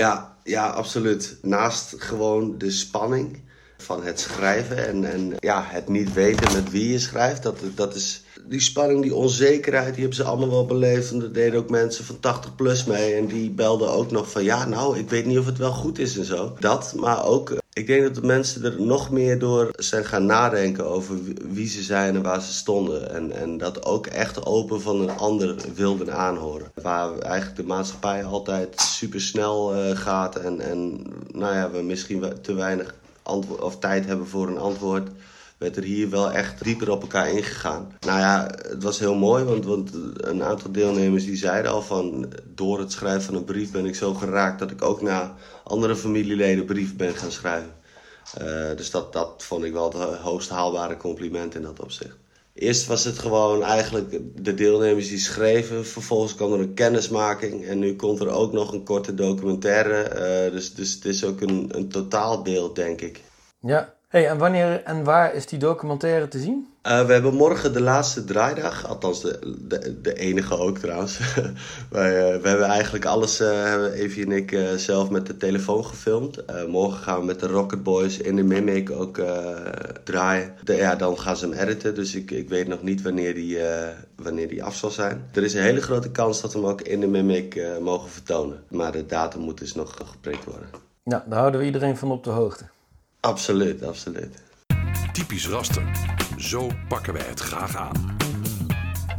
Ja, 0.00 0.36
ja, 0.44 0.66
absoluut. 0.66 1.36
Naast 1.42 1.94
gewoon 1.98 2.58
de 2.58 2.70
spanning 2.70 3.44
van 3.76 4.04
het 4.04 4.20
schrijven 4.20 4.86
en, 4.86 5.12
en 5.12 5.32
ja, 5.38 5.64
het 5.66 5.88
niet 5.88 6.12
weten 6.12 6.52
met 6.52 6.70
wie 6.70 6.92
je 6.92 6.98
schrijft. 6.98 7.42
Dat, 7.42 7.58
dat 7.74 7.94
is 7.94 8.22
die 8.48 8.60
spanning, 8.60 9.02
die 9.02 9.14
onzekerheid, 9.14 9.92
die 9.94 10.00
hebben 10.00 10.16
ze 10.16 10.24
allemaal 10.24 10.50
wel 10.50 10.66
beleefd. 10.66 11.12
En 11.12 11.22
er 11.22 11.32
deden 11.32 11.58
ook 11.58 11.70
mensen 11.70 12.04
van 12.04 12.20
80 12.20 12.54
plus 12.54 12.84
mee. 12.84 13.14
En 13.14 13.26
die 13.26 13.50
belden 13.50 13.90
ook 13.90 14.10
nog 14.10 14.30
van 14.30 14.44
ja, 14.44 14.64
nou, 14.64 14.98
ik 14.98 15.10
weet 15.10 15.26
niet 15.26 15.38
of 15.38 15.46
het 15.46 15.58
wel 15.58 15.72
goed 15.72 15.98
is 15.98 16.18
en 16.18 16.24
zo. 16.24 16.56
Dat, 16.58 16.94
maar 16.96 17.24
ook 17.24 17.54
ik 17.76 17.86
denk 17.86 18.02
dat 18.02 18.14
de 18.14 18.26
mensen 18.26 18.64
er 18.64 18.80
nog 18.82 19.10
meer 19.10 19.38
door 19.38 19.70
zijn 19.76 20.04
gaan 20.04 20.26
nadenken 20.26 20.86
over 20.86 21.16
wie 21.42 21.68
ze 21.68 21.82
zijn 21.82 22.14
en 22.14 22.22
waar 22.22 22.42
ze 22.42 22.52
stonden. 22.52 23.10
En, 23.10 23.32
en 23.32 23.58
dat 23.58 23.84
ook 23.84 24.06
echt 24.06 24.46
open 24.46 24.80
van 24.80 25.00
een 25.00 25.16
ander 25.16 25.56
wilden 25.74 26.14
aanhoren. 26.14 26.70
Waar 26.82 27.18
eigenlijk 27.18 27.56
de 27.56 27.66
maatschappij 27.66 28.24
altijd 28.24 28.80
super 28.80 29.20
snel 29.20 29.76
uh, 29.76 29.96
gaat 29.96 30.36
en, 30.36 30.60
en 30.60 31.02
nou 31.32 31.54
ja, 31.54 31.70
we 31.70 31.82
misschien 31.82 32.24
te 32.42 32.54
weinig 32.54 32.94
of 33.60 33.78
tijd 33.78 34.06
hebben 34.06 34.26
voor 34.26 34.48
een 34.48 34.58
antwoord 34.58 35.08
werd 35.58 35.76
er 35.76 35.82
hier 35.82 36.10
wel 36.10 36.32
echt 36.32 36.64
dieper 36.64 36.90
op 36.90 37.02
elkaar 37.02 37.30
ingegaan. 37.30 37.92
Nou 38.00 38.18
ja, 38.18 38.50
het 38.68 38.82
was 38.82 38.98
heel 38.98 39.14
mooi, 39.14 39.44
want, 39.44 39.64
want 39.64 39.90
een 40.16 40.42
aantal 40.42 40.72
deelnemers 40.72 41.24
die 41.24 41.36
zeiden 41.36 41.70
al 41.70 41.82
van... 41.82 42.32
door 42.54 42.78
het 42.78 42.92
schrijven 42.92 43.22
van 43.22 43.34
een 43.34 43.44
brief 43.44 43.70
ben 43.70 43.86
ik 43.86 43.94
zo 43.94 44.14
geraakt 44.14 44.58
dat 44.58 44.70
ik 44.70 44.82
ook 44.82 45.02
naar 45.02 45.32
andere 45.64 45.96
familieleden 45.96 46.64
brief 46.64 46.96
ben 46.96 47.14
gaan 47.14 47.30
schrijven. 47.30 47.74
Uh, 48.42 48.76
dus 48.76 48.90
dat, 48.90 49.12
dat 49.12 49.44
vond 49.44 49.64
ik 49.64 49.72
wel 49.72 49.92
het 49.92 50.18
hoogst 50.18 50.48
haalbare 50.48 50.96
compliment 50.96 51.54
in 51.54 51.62
dat 51.62 51.80
opzicht. 51.80 52.16
Eerst 52.54 52.86
was 52.86 53.04
het 53.04 53.18
gewoon 53.18 53.62
eigenlijk 53.62 54.20
de 54.34 54.54
deelnemers 54.54 55.08
die 55.08 55.18
schreven. 55.18 55.86
Vervolgens 55.86 56.34
kwam 56.34 56.52
er 56.52 56.60
een 56.60 56.74
kennismaking. 56.74 57.66
En 57.66 57.78
nu 57.78 57.96
komt 57.96 58.20
er 58.20 58.28
ook 58.28 58.52
nog 58.52 58.72
een 58.72 58.84
korte 58.84 59.14
documentaire. 59.14 60.08
Uh, 60.46 60.52
dus, 60.52 60.74
dus 60.74 60.94
het 60.94 61.04
is 61.04 61.24
ook 61.24 61.40
een, 61.40 61.68
een 61.76 61.88
totaalbeeld, 61.88 62.76
denk 62.76 63.00
ik. 63.00 63.20
Ja, 63.60 63.95
Hey, 64.16 64.28
en 64.28 64.38
wanneer 64.38 64.82
en 64.82 65.04
waar 65.04 65.34
is 65.34 65.46
die 65.46 65.58
documentaire 65.58 66.28
te 66.28 66.38
zien? 66.38 66.68
Uh, 66.86 67.06
we 67.06 67.12
hebben 67.12 67.34
morgen 67.34 67.72
de 67.72 67.80
laatste 67.80 68.24
draaidag, 68.24 68.86
althans 68.86 69.20
de, 69.20 69.56
de, 69.68 70.00
de 70.00 70.14
enige 70.14 70.58
ook 70.58 70.78
trouwens. 70.78 71.18
Wij, 71.90 72.34
uh, 72.34 72.42
we 72.42 72.48
hebben 72.48 72.66
eigenlijk 72.66 73.04
alles, 73.04 73.40
uh, 73.40 73.62
hebben 73.62 73.92
Evie 73.92 74.24
en 74.24 74.32
ik 74.32 74.58
zelf 74.76 75.10
met 75.10 75.26
de 75.26 75.36
telefoon 75.36 75.84
gefilmd. 75.84 76.44
morgen 76.68 77.02
gaan 77.02 77.20
we 77.20 77.26
met 77.26 77.40
de 77.40 77.46
Rocket 77.46 77.82
Boys 77.82 78.18
in 78.18 78.36
de 78.36 78.42
Mimic 78.42 78.90
ook 78.90 79.20
draaien. 80.04 80.54
De, 80.64 80.74
ja, 80.74 80.94
dan 80.94 81.18
gaan 81.18 81.36
ze 81.36 81.48
hem 81.48 81.58
editen, 81.58 81.94
dus 81.94 82.14
ik, 82.14 82.30
ik 82.30 82.48
weet 82.48 82.68
nog 82.68 82.82
niet 82.82 83.02
wanneer 83.02 83.34
die, 83.34 83.58
wanneer 84.14 84.48
die 84.48 84.64
af 84.64 84.74
zal 84.74 84.90
zijn. 84.90 85.24
Er 85.32 85.42
is 85.42 85.54
een 85.54 85.62
hele 85.62 85.82
grote 85.82 86.10
kans 86.10 86.40
dat 86.40 86.52
we 86.52 86.58
hem 86.58 86.68
ook 86.68 86.80
in 86.80 87.00
de 87.00 87.06
Mimic 87.06 87.60
mogen 87.80 88.10
vertonen. 88.10 88.62
Maar 88.68 88.92
de 88.92 89.06
datum 89.06 89.40
moet 89.40 89.58
dus 89.58 89.74
nog 89.74 89.96
geprikt 90.04 90.44
worden. 90.44 90.68
Ja, 91.02 91.24
daar 91.26 91.38
houden 91.38 91.60
we 91.60 91.66
iedereen 91.66 91.96
van 91.96 92.10
op 92.10 92.24
de 92.24 92.30
hoogte. 92.30 92.64
Absoluut, 93.26 93.82
absoluut. 93.82 94.42
Typisch 95.12 95.48
raster. 95.48 95.82
Zo 96.36 96.70
pakken 96.88 97.12
wij 97.12 97.26
het 97.26 97.40
graag 97.40 97.76
aan. 97.76 98.16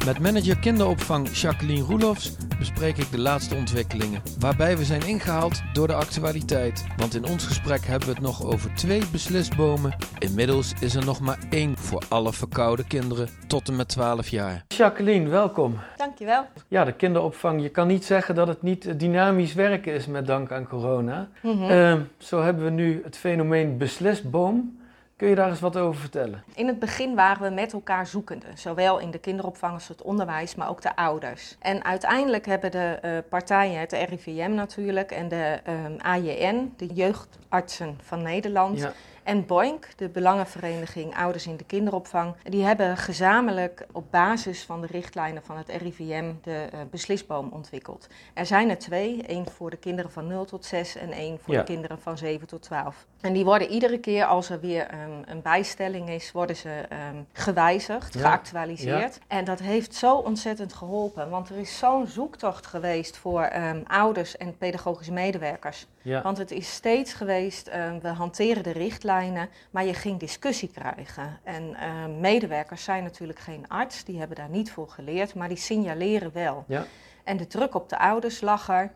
Met 0.06 0.20
manager 0.20 0.60
kinderopvang 0.60 1.30
Jacqueline 1.38 1.86
Roelofs 1.86 2.36
bespreek 2.60 2.98
ik 2.98 3.12
de 3.12 3.20
laatste 3.20 3.56
ontwikkelingen, 3.56 4.22
waarbij 4.40 4.78
we 4.78 4.86
zijn 4.86 5.08
ingehaald 5.08 5.62
door 5.74 5.88
de 5.88 5.94
actualiteit. 5.94 6.86
Want 6.98 7.16
in 7.16 7.26
ons 7.26 7.46
gesprek 7.46 7.86
hebben 7.86 8.08
we 8.08 8.14
het 8.14 8.24
nog 8.24 8.46
over 8.46 8.76
twee 8.76 9.02
beslisbomen. 9.12 9.96
Inmiddels 10.20 10.74
is 10.80 10.96
er 10.96 11.06
nog 11.06 11.20
maar 11.20 11.40
één 11.50 11.78
voor 11.78 12.04
alle 12.10 12.34
verkoude 12.34 12.88
kinderen 12.88 13.30
tot 13.48 13.68
en 13.68 13.76
met 13.76 13.88
12 13.88 14.28
jaar. 14.28 14.64
Jacqueline, 14.68 15.30
welkom. 15.30 15.78
Dankjewel. 15.96 16.46
Ja, 16.68 16.84
de 16.86 16.94
kinderopvang. 16.94 17.62
Je 17.62 17.70
kan 17.70 17.88
niet 17.88 18.06
zeggen 18.06 18.36
dat 18.36 18.48
het 18.48 18.62
niet 18.62 19.00
dynamisch 19.00 19.54
werken 19.54 19.94
is 19.94 20.08
met 20.08 20.28
dank 20.28 20.52
aan 20.52 20.68
corona. 20.68 21.30
Mm 21.42 22.06
zo 22.18 22.42
hebben 22.42 22.64
we 22.64 22.70
nu 22.70 23.02
het 23.04 23.18
fenomeen 23.18 23.78
beslisboom. 23.78 24.78
Kun 25.18 25.28
je 25.28 25.36
daar 25.36 25.50
eens 25.50 25.60
wat 25.60 25.78
over 25.78 26.00
vertellen? 26.00 26.44
In 26.56 26.68
het 26.68 26.80
begin 26.80 27.16
waren 27.16 27.44
we 27.44 27.50
met 27.50 27.74
elkaar 27.74 28.08
zoekende, 28.08 28.46
zowel 28.54 29.00
in 29.00 29.12
de 29.12 29.18
kinderopvang 29.18 29.74
als 29.74 29.88
het 29.88 30.02
onderwijs, 30.02 30.56
maar 30.56 30.70
ook 30.70 30.82
de 30.82 30.96
ouders. 30.96 31.56
En 31.60 31.84
uiteindelijk 31.84 32.46
hebben 32.46 32.72
de 32.72 33.00
uh, 33.06 33.18
partijen, 33.30 33.80
het 33.80 33.92
RIVM 33.92 34.52
natuurlijk 34.54 35.12
en 35.12 35.28
de 35.28 35.60
ehm, 35.64 35.98
AJN, 35.98 36.74
de 36.78 36.86
jeugdartsen 36.86 37.98
van 38.02 38.22
Nederland, 38.22 38.80
ja 38.80 38.94
en 39.28 39.46
Boink, 39.46 39.88
de 39.96 40.10
Belangenvereniging 40.10 41.16
Ouders 41.16 41.48
in 41.48 41.58
de 41.58 41.64
Kinderopvang, 41.64 42.36
die 42.44 42.64
hebben 42.64 42.98
gezamenlijk 42.98 43.86
op 43.92 44.12
basis 44.12 44.64
van 44.64 44.82
de 44.82 44.88
richtlijnen 44.88 45.44
van 45.44 45.58
het 45.58 45.70
RIVM 45.70 46.34
de 46.42 46.68
uh, 46.74 46.80
beslisboom 46.92 47.50
ontwikkeld. 47.50 48.08
Er 48.34 48.46
zijn 48.46 48.70
er 48.70 48.78
twee, 48.78 49.24
één 49.24 49.50
voor 49.50 49.70
de 49.70 49.78
kinderen 49.78 50.12
van 50.12 50.28
0 50.28 50.46
tot 50.46 50.66
6 50.66 50.96
en 50.96 51.12
één 51.12 51.40
voor 51.40 51.56
de 51.56 51.64
kinderen 51.64 52.00
van 52.00 52.18
7 52.18 52.48
tot 52.48 52.62
12. 52.62 53.06
En 53.22 53.34
die 53.34 53.46
worden 53.46 53.70
iedere 53.70 54.00
keer 54.00 54.26
als 54.26 54.50
er 54.50 54.60
weer 54.60 54.88
um, 54.94 55.22
een 55.26 55.42
bijstelling 55.42 56.10
is, 56.10 56.32
worden 56.32 56.56
ze 56.56 56.86
um, 57.14 57.28
gewijzigd, 57.34 58.16
geactualiseerd. 58.16 59.20
En 59.28 59.46
dat 59.46 59.60
heeft 59.60 59.96
zo 59.96 60.16
ontzettend 60.16 60.74
geholpen, 60.74 61.30
want 61.30 61.50
er 61.50 61.58
is 61.58 61.78
zo'n 61.78 62.08
zoektocht 62.08 62.66
geweest 62.66 63.18
voor 63.18 63.50
um, 63.56 63.84
ouders 63.88 64.38
en 64.38 64.58
pedagogische 64.58 65.14
medewerkers. 65.14 65.88
Want 66.24 66.38
het 66.38 66.52
is 66.52 66.72
steeds 66.72 67.14
geweest, 67.14 67.70
we 68.02 68.08
hanteren 68.08 68.64
de 68.64 68.72
richtlijnen 68.72 69.50
maar 69.72 69.86
je 69.86 69.94
ging 69.94 70.20
discussie 70.20 70.72
krijgen. 70.74 71.40
En 71.44 71.64
uh, 71.70 72.20
medewerkers 72.20 72.84
zijn 72.84 73.04
natuurlijk 73.04 73.40
geen 73.40 73.66
arts, 73.68 74.04
die 74.04 74.20
hebben 74.20 74.38
daar 74.38 74.50
niet 74.50 74.72
voor 74.72 74.90
geleerd, 74.90 75.36
maar 75.36 75.48
die 75.48 75.58
signaleren 75.58 76.32
wel. 76.34 76.64
Ja. 76.68 76.86
En 77.24 77.38
de 77.38 77.48
druk 77.48 77.76
op 77.76 77.90
de 77.90 78.00
ouders 78.00 78.42
lag 78.42 78.70
er. 78.70 78.92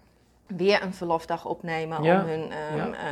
Weer 0.48 0.84
een 0.84 0.94
verlofdag 0.94 1.46
opnemen 1.46 1.98
om 1.98 2.06
hun 2.06 2.52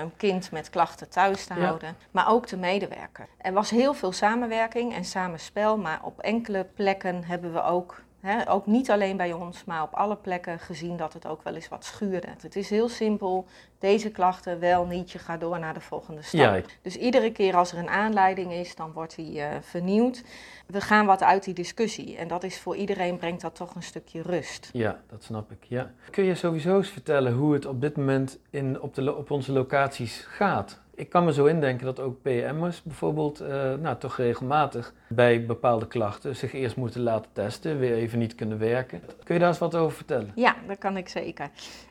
um, 0.01 0.11
kind 0.17 0.51
met 0.51 0.69
klachten 0.69 1.09
thuis 1.09 1.45
te 1.45 1.53
houden. 1.53 1.95
Maar 2.11 2.29
ook 2.29 2.47
de 2.47 2.57
medewerker. 2.57 3.27
Er 3.37 3.53
was 3.53 3.69
heel 3.69 3.93
veel 3.93 4.11
samenwerking 4.11 4.95
en 4.95 5.05
samenspel, 5.05 5.77
maar 5.77 5.99
op 6.03 6.19
enkele 6.19 6.65
plekken 6.75 7.23
hebben 7.23 7.53
we 7.53 7.63
ook 7.63 8.01
ook 8.47 8.65
niet 8.65 8.91
alleen 8.91 9.17
bij 9.17 9.33
ons, 9.33 9.65
maar 9.65 9.83
op 9.83 9.93
alle 9.93 10.15
plekken 10.15 10.59
gezien 10.59 10.97
dat 10.97 11.13
het 11.13 11.27
ook 11.27 11.43
wel 11.43 11.55
eens 11.55 11.69
wat 11.69 11.85
schuurde. 11.85 12.27
Het 12.41 12.55
is 12.55 12.69
heel 12.69 12.89
simpel, 12.89 13.45
deze 13.79 14.11
klachten 14.11 14.59
wel 14.59 14.85
niet, 14.85 15.11
je 15.11 15.19
gaat 15.19 15.39
door 15.39 15.59
naar 15.59 15.73
de 15.73 15.81
volgende 15.81 16.21
stap. 16.21 16.65
Dus 16.81 16.95
iedere 16.95 17.31
keer 17.31 17.55
als 17.55 17.71
er 17.71 17.77
een 17.77 17.89
aanleiding 17.89 18.51
is, 18.53 18.75
dan 18.75 18.91
wordt 18.91 19.15
die 19.15 19.37
uh, 19.37 19.47
vernieuwd. 19.61 20.23
We 20.67 20.81
gaan 20.81 21.05
wat 21.05 21.23
uit 21.23 21.43
die 21.43 21.53
discussie 21.53 22.17
en 22.17 22.27
dat 22.27 22.43
is 22.43 22.59
voor 22.59 22.75
iedereen, 22.75 23.17
brengt 23.17 23.41
dat 23.41 23.55
toch 23.55 23.75
een 23.75 23.83
stukje 23.83 24.21
rust. 24.21 24.69
Ja, 24.73 25.01
dat 25.09 25.23
snap 25.23 25.51
ik. 25.51 25.63
Ja. 25.63 25.91
Kun 26.09 26.23
je 26.23 26.35
sowieso 26.35 26.77
eens 26.77 26.89
vertellen 26.89 27.33
hoe 27.33 27.53
het 27.53 27.65
op 27.65 27.81
dit 27.81 27.97
moment 27.97 28.39
in, 28.49 28.81
op, 28.81 28.93
de, 28.93 29.15
op 29.15 29.31
onze 29.31 29.51
locaties 29.51 30.25
gaat? 30.29 30.79
ik 30.99 31.09
kan 31.09 31.25
me 31.25 31.33
zo 31.33 31.45
indenken 31.45 31.85
dat 31.85 31.99
ook 31.99 32.21
PM'ers 32.21 32.83
bijvoorbeeld, 32.83 33.41
uh, 33.41 33.73
nou 33.73 33.97
toch 33.97 34.17
regelmatig 34.17 34.93
bij 35.09 35.45
bepaalde 35.45 35.87
klachten 35.87 36.35
zich 36.35 36.53
eerst 36.53 36.75
moeten 36.75 37.01
laten 37.01 37.31
testen, 37.33 37.79
weer 37.79 37.93
even 37.93 38.19
niet 38.19 38.35
kunnen 38.35 38.59
werken. 38.59 39.01
Kun 39.23 39.33
je 39.33 39.39
daar 39.39 39.49
eens 39.49 39.59
wat 39.59 39.75
over 39.75 39.95
vertellen? 39.95 40.31
Ja, 40.35 40.55
dat 40.67 40.77
kan 40.77 40.97
ik 40.97 41.09
zeker 41.09 41.49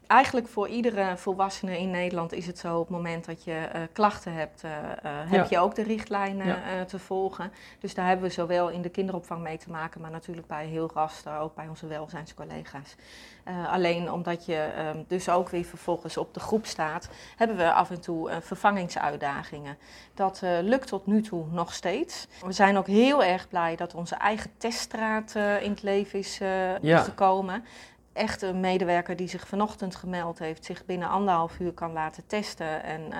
eigenlijk 0.09 0.49
voor 0.49 0.69
iedere 0.69 1.17
volwassene 1.17 1.79
in 1.79 1.91
Nederland 1.91 2.33
is 2.33 2.47
het 2.47 2.59
zo 2.59 2.79
op 2.79 2.89
het 2.89 2.97
moment 2.97 3.25
dat 3.25 3.45
je 3.45 3.69
uh, 3.75 3.83
klachten 3.93 4.33
hebt, 4.33 4.65
uh, 4.65 4.71
uh, 4.71 5.11
heb 5.31 5.51
je 5.51 5.59
ook 5.59 5.75
de 5.75 5.83
richtlijnen 5.83 6.57
te 6.87 6.99
volgen. 6.99 7.53
Dus 7.81 7.95
daar 7.95 8.07
hebben 8.07 8.27
we 8.27 8.33
zowel 8.33 8.69
in 8.69 8.83
de 8.83 8.89
kinderopvang 8.89 9.43
mee 9.43 9.59
te 9.59 9.71
maken, 9.71 10.01
maar 10.01 10.11
natuurlijk 10.11 10.47
bij 10.47 10.67
heel 10.67 10.91
raster, 10.95 11.39
ook 11.39 11.55
bij 11.55 11.69
onze 11.69 11.87
welzijnscollega's. 11.87 12.97
alleen 13.71 14.13
omdat 14.13 14.47
je 14.47 14.57
ehm, 14.57 15.03
dus 15.07 15.29
ook 15.29 15.49
weer 15.49 15.65
vervolgens 15.65 16.17
op 16.17 16.35
de 16.35 16.41
groep 16.41 16.67
staat, 16.67 17.09
hebben 17.37 17.57
we 17.57 17.73
af 17.73 17.91
en 17.91 18.01
toe 18.01 18.31
vervangingsuitdagingen. 18.41 19.77
Dat 20.15 20.43
lukt 20.63 20.89
tot 20.89 21.07
nu 21.07 21.23
toe 21.23 21.45
nog 21.51 21.75
steeds. 21.75 22.29
We 22.47 22.53
zijn 22.53 22.77
ook 22.77 22.87
heel 22.87 23.08
erg 23.17 23.49
blij 23.49 23.77
dat 23.77 23.95
onze 23.95 24.15
eigen 24.15 24.51
teststraat 24.57 25.35
in 25.35 25.71
het 25.71 25.83
leven 25.83 26.19
is 26.19 26.41
gekomen 27.05 27.65
echt 28.19 28.43
een 28.43 28.61
medewerker 28.61 29.17
die 29.17 29.29
zich 29.29 29.49
vanochtend 29.49 29.97
gemeld 29.97 30.39
heeft, 30.39 30.65
zich 30.65 30.85
binnen 30.85 31.09
anderhalf 31.09 31.59
uur 31.59 31.73
kan 31.73 31.93
laten 31.93 32.27
testen. 32.27 32.83
En 32.83 33.01
uh, 33.11 33.17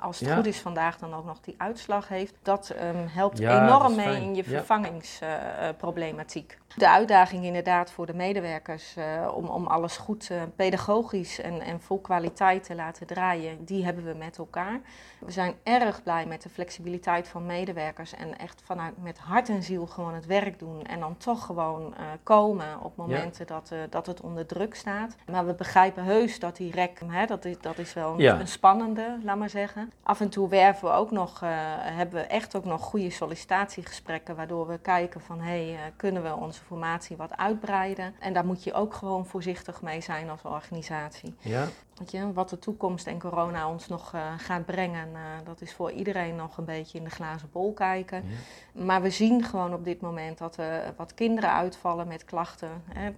als 0.00 0.20
het 0.20 0.32
goed 0.32 0.46
is 0.46 0.60
vandaag 0.60 0.98
dan 0.98 1.14
ook 1.14 1.24
nog 1.24 1.40
die 1.40 1.54
uitslag 1.58 2.08
heeft. 2.08 2.34
Dat 2.42 2.74
um, 2.82 3.06
helpt 3.06 3.38
ja, 3.38 3.64
enorm 3.64 3.94
mee 3.94 4.22
in 4.22 4.34
je 4.34 4.44
vervangingsproblematiek. 4.44 6.52
Uh, 6.52 6.58
de 6.76 6.88
uitdaging 6.88 7.44
inderdaad 7.44 7.90
voor 7.90 8.06
de 8.06 8.14
medewerkers 8.14 8.96
uh, 8.96 9.32
om, 9.34 9.46
om 9.46 9.66
alles 9.66 9.96
goed 9.96 10.30
pedagogisch 10.56 11.40
en, 11.40 11.60
en 11.60 11.80
vol 11.80 12.00
kwaliteit 12.00 12.64
te 12.64 12.74
laten 12.74 13.06
draaien, 13.06 13.64
die 13.64 13.84
hebben 13.84 14.04
we 14.04 14.14
met 14.14 14.38
elkaar. 14.38 14.80
We 15.18 15.30
zijn 15.30 15.54
erg 15.62 16.02
blij 16.02 16.26
met 16.26 16.42
de 16.42 16.48
flexibiliteit 16.48 17.28
van 17.28 17.46
medewerkers 17.46 18.14
en 18.14 18.38
echt 18.38 18.62
vanuit 18.64 19.02
met 19.02 19.18
hart 19.18 19.48
en 19.48 19.62
ziel 19.62 19.86
gewoon 19.86 20.14
het 20.14 20.26
werk 20.26 20.58
doen. 20.58 20.84
En 20.84 21.00
dan 21.00 21.16
toch 21.16 21.44
gewoon 21.44 21.94
komen 22.22 22.80
op 22.82 22.96
momenten 22.96 23.46
dat, 23.46 23.72
dat 23.90 24.06
het 24.06 24.20
onder 24.28 24.46
druk 24.46 24.74
staat. 24.74 25.16
Maar 25.30 25.46
we 25.46 25.54
begrijpen 25.54 26.04
heus 26.04 26.38
dat 26.38 26.56
die 26.56 26.72
rek, 26.72 27.00
hè, 27.06 27.26
dat, 27.26 27.44
is, 27.44 27.58
dat 27.60 27.78
is 27.78 27.94
wel 27.94 28.20
een, 28.20 28.40
een, 28.40 28.48
spannende, 28.48 29.18
laat 29.22 29.36
maar 29.36 29.50
zeggen. 29.50 29.92
Af 30.02 30.20
en 30.20 30.28
toe 30.28 30.48
werven 30.48 30.88
we 30.88 30.94
ook 30.94 31.10
nog, 31.10 31.42
uh, 31.42 31.48
hebben 31.78 32.20
we 32.20 32.26
echt 32.26 32.56
ook 32.56 32.64
nog 32.64 32.82
goede 32.82 33.10
sollicitatiegesprekken, 33.10 34.36
waardoor 34.36 34.66
we 34.66 34.78
kijken 34.78 35.20
van 35.20 35.40
hé, 35.40 35.64
hey, 35.64 35.72
uh, 35.72 35.78
kunnen 35.96 36.22
we 36.22 36.34
onze 36.34 36.62
formatie 36.64 37.16
wat 37.16 37.36
uitbreiden? 37.36 38.14
En 38.18 38.32
daar 38.32 38.46
moet 38.46 38.64
je 38.64 38.72
ook 38.72 38.94
gewoon 38.94 39.26
voorzichtig 39.26 39.82
mee 39.82 40.00
zijn 40.00 40.30
als 40.30 40.42
organisatie. 40.42 41.34
Ja. 41.38 41.66
Weet 41.94 42.10
je, 42.10 42.32
wat 42.32 42.50
de 42.50 42.58
toekomst 42.58 43.06
en 43.06 43.18
corona 43.18 43.68
ons 43.68 43.88
nog 43.88 44.12
uh, 44.14 44.20
gaat 44.36 44.64
brengen, 44.64 45.08
dat 45.44 45.60
is 45.60 45.74
voor 45.74 45.90
iedereen 45.90 46.36
nog 46.36 46.56
een 46.56 46.64
beetje 46.64 46.98
in 46.98 47.04
de 47.04 47.10
glazen 47.10 47.48
bol 47.52 47.72
kijken. 47.72 48.24
Maar 48.72 49.02
we 49.02 49.10
zien 49.10 49.44
gewoon 49.44 49.74
op 49.74 49.84
dit 49.84 50.00
moment 50.00 50.38
dat 50.38 50.56
er 50.56 50.94
wat 50.96 51.14
kinderen 51.14 51.52
uitvallen 51.52 52.08
met 52.08 52.24
klachten. 52.24 52.82
Hè, 52.92 53.12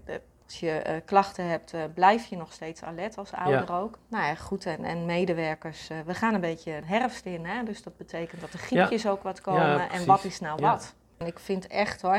als 0.50 0.60
je 0.60 0.82
uh, 0.86 0.92
klachten 1.04 1.48
hebt, 1.48 1.74
uh, 1.74 1.80
blijf 1.94 2.26
je 2.26 2.36
nog 2.36 2.52
steeds 2.52 2.82
alert 2.82 3.18
als 3.18 3.32
ouder 3.32 3.72
ook. 3.72 3.98
Nou 4.08 4.24
ja, 4.24 4.34
goed. 4.34 4.66
En, 4.66 4.84
en 4.84 5.06
medewerkers, 5.06 5.90
uh, 5.90 5.98
we 6.06 6.14
gaan 6.14 6.34
een 6.34 6.40
beetje 6.40 6.80
herfst 6.84 7.24
in. 7.24 7.44
Hè? 7.44 7.62
Dus 7.62 7.82
dat 7.82 7.96
betekent 7.96 8.40
dat 8.40 8.52
de 8.52 8.58
griepjes 8.58 9.06
ook 9.06 9.22
wat 9.22 9.40
komen. 9.40 9.90
en 9.90 10.06
wat 10.06 10.24
is 10.24 10.40
nou 10.40 10.60
wat? 10.60 10.94
En 11.16 11.26
ik 11.26 11.38
vind 11.38 11.66
echt 11.66 12.02
hoor, 12.02 12.18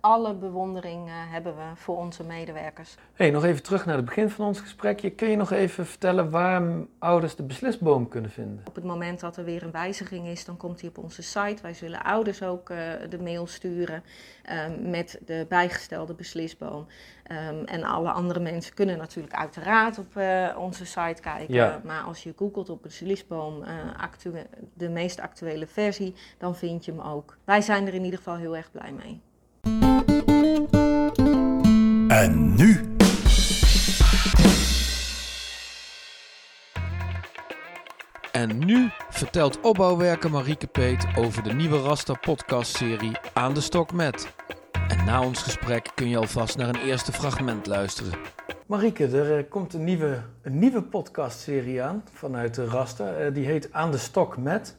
alle 0.00 0.34
bewondering 0.34 1.08
hebben 1.30 1.56
we 1.56 1.62
voor 1.74 1.96
onze 1.96 2.24
medewerkers. 2.24 2.94
Hey, 3.14 3.30
nog 3.30 3.44
even 3.44 3.62
terug 3.62 3.86
naar 3.86 3.96
het 3.96 4.04
begin 4.04 4.30
van 4.30 4.46
ons 4.46 4.60
gesprekje. 4.60 5.10
Kun 5.10 5.30
je 5.30 5.36
nog 5.36 5.50
even 5.50 5.86
vertellen 5.86 6.30
waar 6.30 6.62
ouders 6.98 7.36
de 7.36 7.42
beslisboom 7.42 8.08
kunnen 8.08 8.30
vinden? 8.30 8.62
Op 8.64 8.74
het 8.74 8.84
moment 8.84 9.20
dat 9.20 9.36
er 9.36 9.44
weer 9.44 9.62
een 9.62 9.70
wijziging 9.70 10.26
is, 10.26 10.44
dan 10.44 10.56
komt 10.56 10.80
hij 10.80 10.88
op 10.88 10.98
onze 10.98 11.22
site. 11.22 11.62
Wij 11.62 11.74
zullen 11.74 12.02
ouders 12.02 12.42
ook 12.42 12.68
de 13.08 13.18
mail 13.20 13.46
sturen 13.46 14.04
met 14.80 15.20
de 15.26 15.46
bijgestelde 15.48 16.14
beslisboom. 16.14 16.86
Um, 17.32 17.64
en 17.64 17.84
alle 17.84 18.10
andere 18.10 18.40
mensen 18.40 18.74
kunnen 18.74 18.98
natuurlijk 18.98 19.34
uiteraard 19.34 19.98
op 19.98 20.16
uh, 20.16 20.48
onze 20.58 20.84
site 20.84 21.20
kijken. 21.20 21.54
Ja. 21.54 21.80
Maar 21.84 22.02
als 22.02 22.22
je 22.22 22.32
googelt 22.36 22.70
op 22.70 22.82
beslisboom, 22.82 23.62
uh, 23.62 24.34
de 24.74 24.88
meest 24.88 25.20
actuele 25.20 25.66
versie, 25.66 26.14
dan 26.38 26.56
vind 26.56 26.84
je 26.84 26.92
hem 26.92 27.00
ook. 27.00 27.36
Wij 27.44 27.60
zijn 27.60 27.86
er 27.86 27.94
in 27.94 28.04
ieder 28.04 28.18
geval 28.18 28.36
heel 28.36 28.56
erg 28.56 28.70
blij 28.70 28.92
mee. 28.92 29.20
En 32.08 32.54
nu 32.54 32.90
En 38.32 38.58
nu 38.58 38.90
vertelt 39.08 39.60
opbouwwerker 39.60 40.30
Marieke 40.30 40.66
Peet 40.66 41.06
over 41.16 41.42
de 41.42 41.52
nieuwe 41.52 41.80
Rasta 41.80 42.14
podcast-serie 42.14 43.12
Aan 43.32 43.54
de 43.54 43.60
Stok 43.60 43.92
Met. 43.92 44.32
Na 45.06 45.22
ons 45.22 45.42
gesprek 45.42 45.90
kun 45.94 46.08
je 46.08 46.16
alvast 46.16 46.56
naar 46.56 46.68
een 46.68 46.80
eerste 46.80 47.12
fragment 47.12 47.66
luisteren. 47.66 48.12
Marieke, 48.66 49.06
er 49.06 49.38
eh, 49.38 49.44
komt 49.48 49.74
een 49.74 49.84
nieuwe, 49.84 50.22
een 50.42 50.58
nieuwe 50.58 50.82
podcastserie 50.82 51.82
aan 51.82 52.04
vanuit 52.12 52.54
de 52.54 52.64
Rasta. 52.64 53.12
Eh, 53.12 53.34
die 53.34 53.46
heet 53.46 53.72
Aan 53.72 53.90
de 53.90 53.98
Stok 53.98 54.36
Met. 54.36 54.76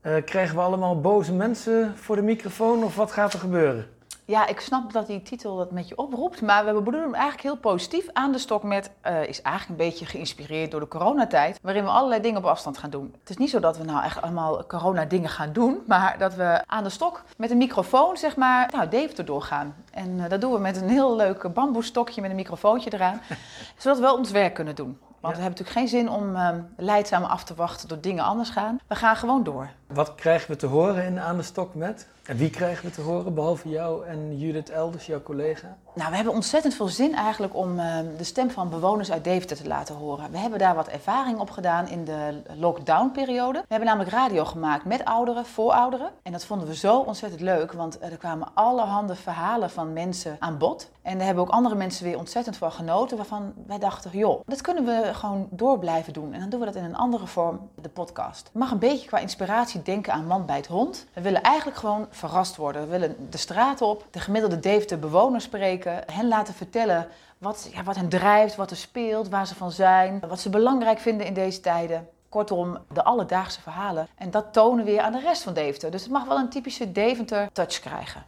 Eh, 0.00 0.14
krijgen 0.24 0.54
we 0.54 0.60
allemaal 0.60 1.00
boze 1.00 1.32
mensen 1.32 1.92
voor 1.96 2.16
de 2.16 2.22
microfoon 2.22 2.84
of 2.84 2.96
wat 2.96 3.12
gaat 3.12 3.32
er 3.32 3.38
gebeuren? 3.38 3.86
Ja, 4.30 4.46
ik 4.46 4.60
snap 4.60 4.92
dat 4.92 5.06
die 5.06 5.22
titel 5.22 5.56
dat 5.56 5.70
met 5.70 5.88
je 5.88 5.96
oproept, 5.96 6.42
maar 6.42 6.64
we 6.64 6.72
bedoelen 6.72 7.02
hem 7.02 7.14
eigenlijk 7.14 7.42
heel 7.42 7.56
positief. 7.56 8.08
Aan 8.12 8.32
de 8.32 8.38
stok 8.38 8.62
met 8.62 8.90
uh, 9.06 9.22
is 9.22 9.42
eigenlijk 9.42 9.80
een 9.80 9.86
beetje 9.86 10.06
geïnspireerd 10.06 10.70
door 10.70 10.80
de 10.80 10.88
coronatijd, 10.88 11.58
waarin 11.62 11.84
we 11.84 11.90
allerlei 11.90 12.20
dingen 12.22 12.38
op 12.38 12.44
afstand 12.44 12.78
gaan 12.78 12.90
doen. 12.90 13.14
Het 13.20 13.30
is 13.30 13.36
niet 13.36 13.50
zo 13.50 13.60
dat 13.60 13.76
we 13.76 13.84
nou 13.84 14.04
echt 14.04 14.22
allemaal 14.22 14.66
corona-dingen 14.66 15.28
gaan 15.28 15.52
doen, 15.52 15.82
maar 15.86 16.18
dat 16.18 16.34
we 16.34 16.62
aan 16.66 16.84
de 16.84 16.90
stok 16.90 17.22
met 17.36 17.50
een 17.50 17.56
microfoon, 17.56 18.16
zeg 18.16 18.36
maar, 18.36 18.70
nou, 18.72 18.88
Deventer 18.88 19.24
doorgaan. 19.24 19.74
En 19.90 20.10
uh, 20.10 20.28
dat 20.28 20.40
doen 20.40 20.52
we 20.52 20.58
met 20.58 20.76
een 20.76 20.88
heel 20.88 21.16
leuk 21.16 21.52
bamboestokje 21.54 22.20
met 22.20 22.30
een 22.30 22.36
microfoontje 22.36 22.92
eraan, 22.92 23.20
zodat 23.78 23.98
we 23.98 24.04
wel 24.04 24.16
ons 24.16 24.30
werk 24.30 24.54
kunnen 24.54 24.74
doen. 24.74 24.98
Want 25.20 25.36
we 25.36 25.42
hebben 25.42 25.58
natuurlijk 25.60 25.78
geen 25.78 25.88
zin 25.88 26.10
om 26.10 26.34
uh, 26.34 26.48
leidzaam 26.76 27.22
af 27.22 27.44
te 27.44 27.54
wachten 27.54 27.88
tot 27.88 28.02
dingen 28.02 28.24
anders 28.24 28.50
gaan. 28.50 28.80
We 28.86 28.94
gaan 28.94 29.16
gewoon 29.16 29.42
door. 29.42 29.70
Wat 29.92 30.14
krijgen 30.14 30.50
we 30.50 30.56
te 30.56 30.66
horen 30.66 31.04
in 31.04 31.20
Aan 31.20 31.36
de 31.36 31.42
Stok 31.42 31.74
met? 31.74 32.06
En 32.30 32.36
wie 32.36 32.50
krijgen 32.50 32.84
we 32.84 32.90
te 32.90 33.00
horen, 33.00 33.34
behalve 33.34 33.68
jou 33.68 34.06
en 34.06 34.38
Judith 34.38 34.70
Elders, 34.70 35.06
jouw 35.06 35.22
collega? 35.22 35.76
Nou, 35.94 36.10
we 36.10 36.16
hebben 36.16 36.34
ontzettend 36.34 36.74
veel 36.74 36.88
zin 36.88 37.14
eigenlijk 37.14 37.56
om 37.56 37.78
uh, 37.78 37.98
de 38.16 38.24
stem 38.24 38.50
van 38.50 38.70
bewoners 38.70 39.12
uit 39.12 39.24
Deventer 39.24 39.56
te 39.56 39.66
laten 39.66 39.94
horen. 39.94 40.30
We 40.30 40.38
hebben 40.38 40.58
daar 40.58 40.74
wat 40.74 40.88
ervaring 40.88 41.38
op 41.38 41.50
gedaan 41.50 41.88
in 41.88 42.04
de 42.04 42.42
lockdown-periode. 42.56 43.58
We 43.58 43.66
hebben 43.68 43.88
namelijk 43.88 44.10
radio 44.10 44.44
gemaakt 44.44 44.84
met 44.84 45.04
ouderen, 45.04 45.46
voor 45.46 45.72
ouderen. 45.72 46.10
En 46.22 46.32
dat 46.32 46.44
vonden 46.44 46.66
we 46.66 46.76
zo 46.76 46.98
ontzettend 46.98 47.40
leuk, 47.40 47.72
want 47.72 48.02
er 48.02 48.16
kwamen 48.16 48.48
allerhande 48.54 49.14
verhalen 49.14 49.70
van 49.70 49.92
mensen 49.92 50.36
aan 50.38 50.58
bod. 50.58 50.90
En 51.02 51.16
daar 51.16 51.26
hebben 51.26 51.44
ook 51.44 51.50
andere 51.50 51.74
mensen 51.74 52.04
weer 52.04 52.18
ontzettend 52.18 52.56
van 52.56 52.72
genoten, 52.72 53.16
waarvan 53.16 53.52
wij 53.66 53.78
dachten, 53.78 54.10
joh, 54.10 54.40
dat 54.46 54.60
kunnen 54.60 54.84
we 54.84 55.14
gewoon 55.14 55.48
door 55.50 55.78
blijven 55.78 56.12
doen. 56.12 56.32
En 56.32 56.40
dan 56.40 56.48
doen 56.48 56.60
we 56.60 56.66
dat 56.66 56.74
in 56.74 56.84
een 56.84 56.96
andere 56.96 57.26
vorm, 57.26 57.70
de 57.74 57.88
podcast. 57.88 58.50
Mag 58.52 58.70
een 58.70 58.78
beetje 58.78 59.06
qua 59.06 59.18
inspiratie 59.18 59.79
denken 59.84 60.12
aan 60.12 60.26
Man 60.26 60.46
bij 60.46 60.56
het 60.56 60.66
Hond. 60.66 61.06
We 61.12 61.20
willen 61.20 61.42
eigenlijk 61.42 61.78
gewoon 61.78 62.06
verrast 62.10 62.56
worden. 62.56 62.82
We 62.82 62.88
willen 62.88 63.16
de 63.30 63.38
straat 63.38 63.82
op, 63.82 64.06
de 64.10 64.20
gemiddelde 64.20 64.60
Deventer 64.60 64.98
bewoners 64.98 65.44
spreken, 65.44 66.02
hen 66.12 66.28
laten 66.28 66.54
vertellen 66.54 67.08
wat, 67.38 67.70
ja, 67.72 67.82
wat 67.82 67.96
hen 67.96 68.08
drijft, 68.08 68.56
wat 68.56 68.70
er 68.70 68.76
speelt, 68.76 69.28
waar 69.28 69.46
ze 69.46 69.54
van 69.54 69.72
zijn, 69.72 70.22
wat 70.28 70.40
ze 70.40 70.50
belangrijk 70.50 70.98
vinden 70.98 71.26
in 71.26 71.34
deze 71.34 71.60
tijden. 71.60 72.08
Kortom, 72.28 72.78
de 72.92 73.04
alledaagse 73.04 73.60
verhalen. 73.60 74.08
En 74.16 74.30
dat 74.30 74.52
tonen 74.52 74.84
weer 74.84 75.00
aan 75.00 75.12
de 75.12 75.20
rest 75.20 75.42
van 75.42 75.54
Deventer. 75.54 75.90
Dus 75.90 76.02
het 76.02 76.10
mag 76.10 76.24
wel 76.24 76.38
een 76.38 76.48
typische 76.48 76.92
Deventer-touch 76.92 77.80
krijgen. 77.80 78.24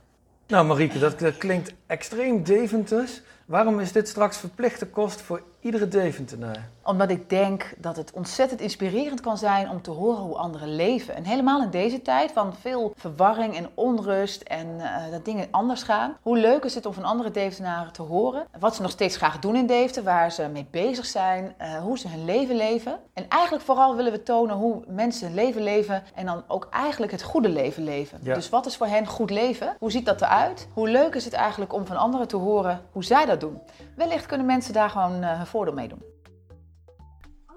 Nou 0.46 0.66
Marieke, 0.66 0.98
dat 0.98 1.36
klinkt 1.38 1.72
extreem 1.86 2.42
Deventers. 2.42 3.20
Waarom 3.44 3.80
is 3.80 3.92
dit 3.92 4.08
straks 4.08 4.36
verplichte 4.36 4.86
kost 4.86 5.20
voor 5.20 5.42
iedere 5.62 5.88
Deventenaar? 5.88 6.68
Omdat 6.84 7.10
ik 7.10 7.30
denk 7.30 7.74
dat 7.78 7.96
het 7.96 8.12
ontzettend 8.12 8.60
inspirerend 8.60 9.20
kan 9.20 9.38
zijn 9.38 9.70
om 9.70 9.82
te 9.82 9.90
horen 9.90 10.22
hoe 10.22 10.36
anderen 10.36 10.74
leven. 10.74 11.14
En 11.14 11.24
helemaal 11.24 11.62
in 11.62 11.70
deze 11.70 12.02
tijd 12.02 12.32
van 12.32 12.54
veel 12.54 12.92
verwarring 12.96 13.56
en 13.56 13.68
onrust 13.74 14.42
en 14.42 14.66
uh, 14.66 15.10
dat 15.10 15.24
dingen 15.24 15.48
anders 15.50 15.82
gaan. 15.82 16.16
Hoe 16.22 16.38
leuk 16.38 16.64
is 16.64 16.74
het 16.74 16.86
om 16.86 16.92
van 16.92 17.04
andere 17.04 17.30
Deventenaren 17.30 17.92
te 17.92 18.02
horen 18.02 18.46
wat 18.58 18.74
ze 18.74 18.82
nog 18.82 18.90
steeds 18.90 19.16
graag 19.16 19.38
doen 19.38 19.56
in 19.56 19.66
Deventer, 19.66 20.02
waar 20.02 20.32
ze 20.32 20.48
mee 20.52 20.66
bezig 20.70 21.06
zijn, 21.06 21.54
uh, 21.60 21.76
hoe 21.76 21.98
ze 21.98 22.08
hun 22.08 22.24
leven 22.24 22.56
leven. 22.56 22.98
En 23.12 23.28
eigenlijk 23.28 23.64
vooral 23.64 23.96
willen 23.96 24.12
we 24.12 24.22
tonen 24.22 24.56
hoe 24.56 24.82
mensen 24.86 25.26
hun 25.26 25.34
leven 25.34 25.62
leven 25.62 26.02
en 26.14 26.26
dan 26.26 26.42
ook 26.48 26.68
eigenlijk 26.70 27.12
het 27.12 27.22
goede 27.22 27.48
leven 27.48 27.84
leven. 27.84 28.18
Ja. 28.22 28.34
Dus 28.34 28.48
wat 28.48 28.66
is 28.66 28.76
voor 28.76 28.86
hen 28.86 29.06
goed 29.06 29.30
leven? 29.30 29.76
Hoe 29.78 29.90
ziet 29.90 30.06
dat 30.06 30.22
eruit? 30.22 30.68
Hoe 30.72 30.88
leuk 30.88 31.14
is 31.14 31.24
het 31.24 31.34
eigenlijk 31.34 31.72
om 31.72 31.86
van 31.86 31.96
anderen 31.96 32.28
te 32.28 32.36
horen 32.36 32.80
hoe 32.92 33.04
zij 33.04 33.26
dat 33.26 33.40
doen? 33.40 33.58
Wellicht 33.96 34.26
kunnen 34.26 34.46
mensen 34.46 34.72
daar 34.72 34.90
gewoon 34.90 35.22
uh, 35.22 35.40
voordeel 35.52 35.74
mee 35.74 35.88
doen. 35.88 36.02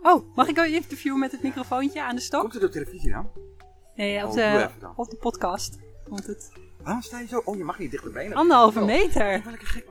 Oh, 0.02 0.36
mag 0.36 0.48
ik 0.48 0.58
een 0.58 0.74
interview 0.74 1.18
met 1.18 1.32
het 1.32 1.44
microfoontje 1.44 2.04
aan 2.04 2.16
de 2.16 2.22
stok? 2.22 2.42
Komt 2.42 2.54
het 2.54 2.64
op 2.64 2.72
televisie 2.72 3.12
dan? 3.12 3.30
Nee, 3.96 4.24
op, 4.24 4.30
oh, 4.30 4.36
de, 4.36 4.70
op 4.96 5.10
de 5.10 5.16
podcast 5.16 5.80
komt 6.04 6.28
het. 6.28 6.52
Waarom 6.84 7.02
sta 7.02 7.20
je 7.20 7.28
zo? 7.28 7.42
Oh, 7.46 7.58
je 7.58 7.64
mag 7.64 7.80
niet 7.80 7.92
dichterbij. 7.92 8.34
Anderhalve 8.34 8.80
oh. 8.80 8.86
meter. 8.86 9.42
Welke 9.44 9.66
gek. 9.66 9.86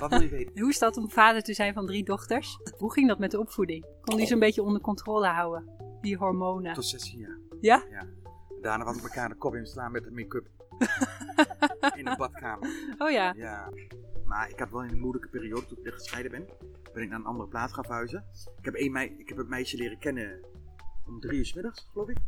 Wat 0.00 0.10
wil 0.10 0.20
je 0.20 0.28
weten? 0.28 0.58
Hoe 0.60 0.70
is 0.70 0.78
dat 0.78 0.96
om 0.96 1.10
vader 1.10 1.42
te 1.42 1.54
zijn 1.54 1.74
van 1.74 1.86
drie 1.86 2.04
dochters? 2.04 2.58
Hoe 2.78 2.92
ging 2.92 3.08
dat 3.08 3.18
met 3.18 3.30
de 3.30 3.38
opvoeding? 3.38 3.86
Kon 4.00 4.14
die 4.14 4.24
oh. 4.24 4.30
zo'n 4.30 4.38
beetje 4.38 4.62
onder 4.62 4.80
controle 4.80 5.26
houden? 5.26 5.64
Die 6.00 6.16
hormonen. 6.16 6.74
Tot 6.74 6.86
16 6.86 7.18
jaar. 7.18 7.38
Ja? 7.60 7.84
Ja. 7.90 8.06
Daarna 8.60 8.84
was 8.84 8.96
ik 8.96 9.02
elkaar 9.02 9.28
de 9.28 9.34
kop 9.34 9.54
in 9.54 9.66
slaan 9.66 9.92
met 9.92 10.04
de 10.04 10.10
make-up. 10.10 10.48
in 11.98 12.04
de 12.04 12.14
badkamer. 12.16 12.68
Oh 12.98 13.10
ja. 13.10 13.32
Ja. 13.36 13.68
Maar 14.24 14.48
ik 14.48 14.58
had 14.58 14.70
wel 14.70 14.84
een 14.84 15.00
moeilijke 15.00 15.28
periode 15.28 15.66
toen 15.66 15.78
ik 15.82 15.92
gescheiden 15.92 16.30
ben. 16.30 16.48
Ben 16.92 17.02
ik 17.02 17.08
naar 17.08 17.18
een 17.18 17.24
andere 17.24 17.48
plaats 17.48 17.72
gaan 17.72 17.84
verhuizen. 17.84 18.24
Ik 18.58 18.64
heb, 18.64 18.74
een 18.76 18.92
mei, 18.92 19.14
ik 19.18 19.28
heb 19.28 19.38
een 19.38 19.48
meisje 19.48 19.76
leren 19.76 19.98
kennen 19.98 20.40
om 21.06 21.20
drie 21.20 21.38
uur 21.38 21.46
s 21.46 21.54
middags, 21.54 21.88
geloof 21.92 22.08
ik. 22.08 22.18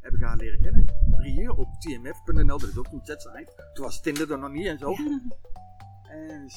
Heb 0.00 0.12
ik 0.12 0.20
haar 0.20 0.36
leren 0.36 0.60
kennen. 0.60 0.86
Drie 1.16 1.40
uur 1.40 1.54
op 1.54 1.68
tmf.nl, 1.80 2.58
dat 2.58 2.68
is 2.68 2.78
ook 2.78 2.92
een 2.92 3.04
chatsite. 3.04 3.70
Toen 3.74 3.84
was 3.84 4.00
Tinder 4.00 4.32
er 4.32 4.38
nog 4.38 4.50
niet 4.50 4.66
en 4.66 4.78
zo. 4.78 4.90
Ja. 4.90 5.20
En 6.08 6.48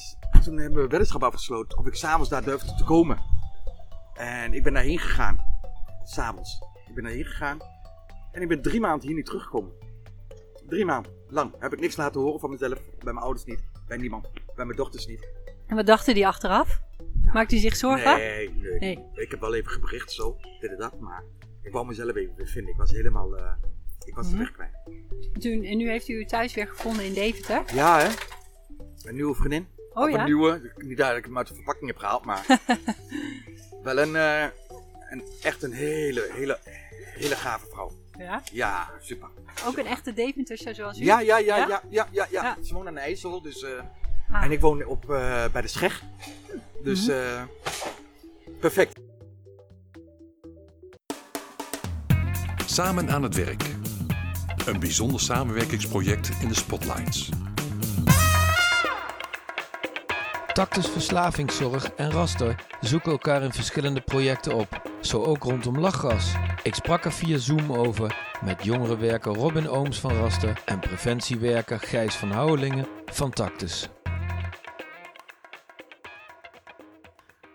toen 0.42 0.58
hebben 0.58 0.82
we 0.82 0.88
weddenschap 0.88 1.22
afgesloten 1.22 1.78
of 1.78 1.86
ik 1.86 1.94
s'avonds 1.94 2.28
daar 2.28 2.44
durfde 2.44 2.74
te 2.74 2.84
komen. 2.84 3.18
En 4.14 4.52
ik 4.52 4.62
ben 4.62 4.72
daarheen 4.72 4.98
gegaan. 4.98 5.38
S'avonds. 6.04 6.62
Ik 6.86 6.94
ben 6.94 7.04
daarheen 7.04 7.24
gegaan. 7.24 7.58
En 8.32 8.42
ik 8.42 8.48
ben 8.48 8.62
drie 8.62 8.80
maanden 8.80 9.06
hier 9.06 9.16
niet 9.16 9.26
teruggekomen. 9.26 9.72
Drie 10.68 10.84
maanden 10.84 11.12
lang 11.30 11.54
heb 11.58 11.72
ik 11.72 11.80
niks 11.80 11.96
laten 11.96 12.20
horen 12.20 12.40
van 12.40 12.50
mezelf. 12.50 12.78
Bij 12.78 13.12
mijn 13.12 13.16
ouders 13.16 13.44
niet. 13.44 13.60
Bij 13.86 13.96
niemand. 13.96 14.28
Bij 14.54 14.64
mijn 14.64 14.76
dochters 14.76 15.06
niet. 15.06 15.28
En 15.66 15.76
wat 15.76 15.86
dachten 15.86 16.14
die 16.14 16.26
achteraf? 16.26 16.80
Maakt 17.32 17.50
hij 17.50 17.60
zich 17.60 17.76
zorgen? 17.76 18.16
Nee, 18.16 18.50
nee, 18.50 18.78
nee, 18.78 19.04
Ik 19.14 19.30
heb 19.30 19.40
wel 19.40 19.54
even 19.54 19.70
gebericht 19.70 20.12
zo, 20.12 20.36
dit 20.60 20.70
en 20.70 20.78
dat. 20.78 21.00
Maar 21.00 21.24
ik 21.62 21.72
wou 21.72 21.86
mezelf 21.86 22.16
even 22.16 22.34
weer 22.36 22.46
vinden. 22.46 22.72
Ik 22.72 22.78
was 22.78 22.90
helemaal... 22.90 23.38
Uh, 23.38 23.50
ik 24.04 24.14
was 24.14 24.26
mm 24.26 24.30
-hmm. 24.30 24.40
de 24.40 24.44
weg 24.44 24.52
kwijt. 24.52 25.42
Toen, 25.42 25.64
en 25.64 25.76
nu 25.76 25.90
heeft 25.90 26.08
u 26.08 26.24
thuis 26.24 26.54
weer 26.54 26.66
gevonden 26.66 27.04
in 27.04 27.12
Deventer? 27.12 27.62
Ja, 27.74 27.98
hè. 27.98 28.08
Een 29.02 29.14
nieuwe 29.14 29.34
vriendin. 29.34 29.66
Oh 29.92 30.02
of 30.02 30.10
ja? 30.10 30.18
Een 30.18 30.24
nieuwe. 30.24 30.72
Niet 30.76 30.96
dat 30.96 31.16
ik 31.16 31.24
hem 31.24 31.36
uit 31.38 31.48
de 31.48 31.54
verpakking 31.54 31.86
heb 31.86 31.96
gehaald, 31.98 32.24
maar... 32.24 32.46
wel 33.82 33.98
een, 33.98 34.14
uh, 34.14 34.42
een... 35.10 35.22
Echt 35.42 35.62
een 35.62 35.72
hele, 35.72 36.28
hele, 36.32 36.58
hele 37.14 37.34
gave 37.34 37.66
vrouw. 37.66 37.92
Ja? 38.18 38.42
Ja, 38.52 38.90
super. 39.00 39.28
Ook 39.66 39.76
een 39.76 39.86
echte 39.86 40.12
Deventerse 40.12 40.74
zoals 40.74 41.00
u? 41.00 41.04
Ja, 41.04 41.20
ja, 41.20 41.38
ja, 41.38 41.56
ja, 41.56 41.66
ja, 41.66 41.82
ja, 41.90 42.06
ja. 42.10 42.26
ja. 42.30 42.56
Ze 42.62 42.74
woont 42.74 42.86
aan 42.86 42.94
de 42.94 43.00
IJssel, 43.00 43.42
dus... 43.42 43.62
Uh, 43.62 43.70
ah. 44.32 44.44
En 44.44 44.50
ik 44.50 44.60
woon 44.60 44.84
op, 44.84 45.04
uh, 45.10 45.44
bij 45.52 45.62
de 45.62 45.68
Scheg. 45.68 46.02
Dus 46.82 47.06
mm 47.06 47.14
-hmm. 47.14 47.48
uh, 48.48 48.58
perfect. 48.60 49.00
Samen 52.66 53.10
aan 53.10 53.22
het 53.22 53.34
werk. 53.34 53.62
Een 54.66 54.80
bijzonder 54.80 55.20
samenwerkingsproject 55.20 56.30
in 56.40 56.48
de 56.48 56.54
Spotlights. 56.54 57.28
Tactus 60.52 60.86
Verslavingszorg 60.86 61.90
en 61.92 62.10
Raster 62.10 62.64
zoeken 62.80 63.10
elkaar 63.10 63.42
in 63.42 63.52
verschillende 63.52 64.00
projecten 64.00 64.54
op. 64.54 64.82
Zo 65.00 65.22
ook 65.22 65.42
rondom 65.42 65.78
lachgas. 65.78 66.34
Ik 66.68 66.74
sprak 66.74 67.04
er 67.04 67.12
via 67.12 67.38
Zoom 67.38 67.72
over 67.72 68.16
met 68.44 68.64
jongerenwerker 68.64 69.34
Robin 69.34 69.68
Ooms 69.68 70.00
van 70.00 70.12
Raster 70.12 70.62
en 70.64 70.78
preventiewerker 70.78 71.80
Gijs 71.80 72.14
van 72.14 72.30
Houwelingen 72.30 72.86
van 73.06 73.30
Tactus. 73.30 73.88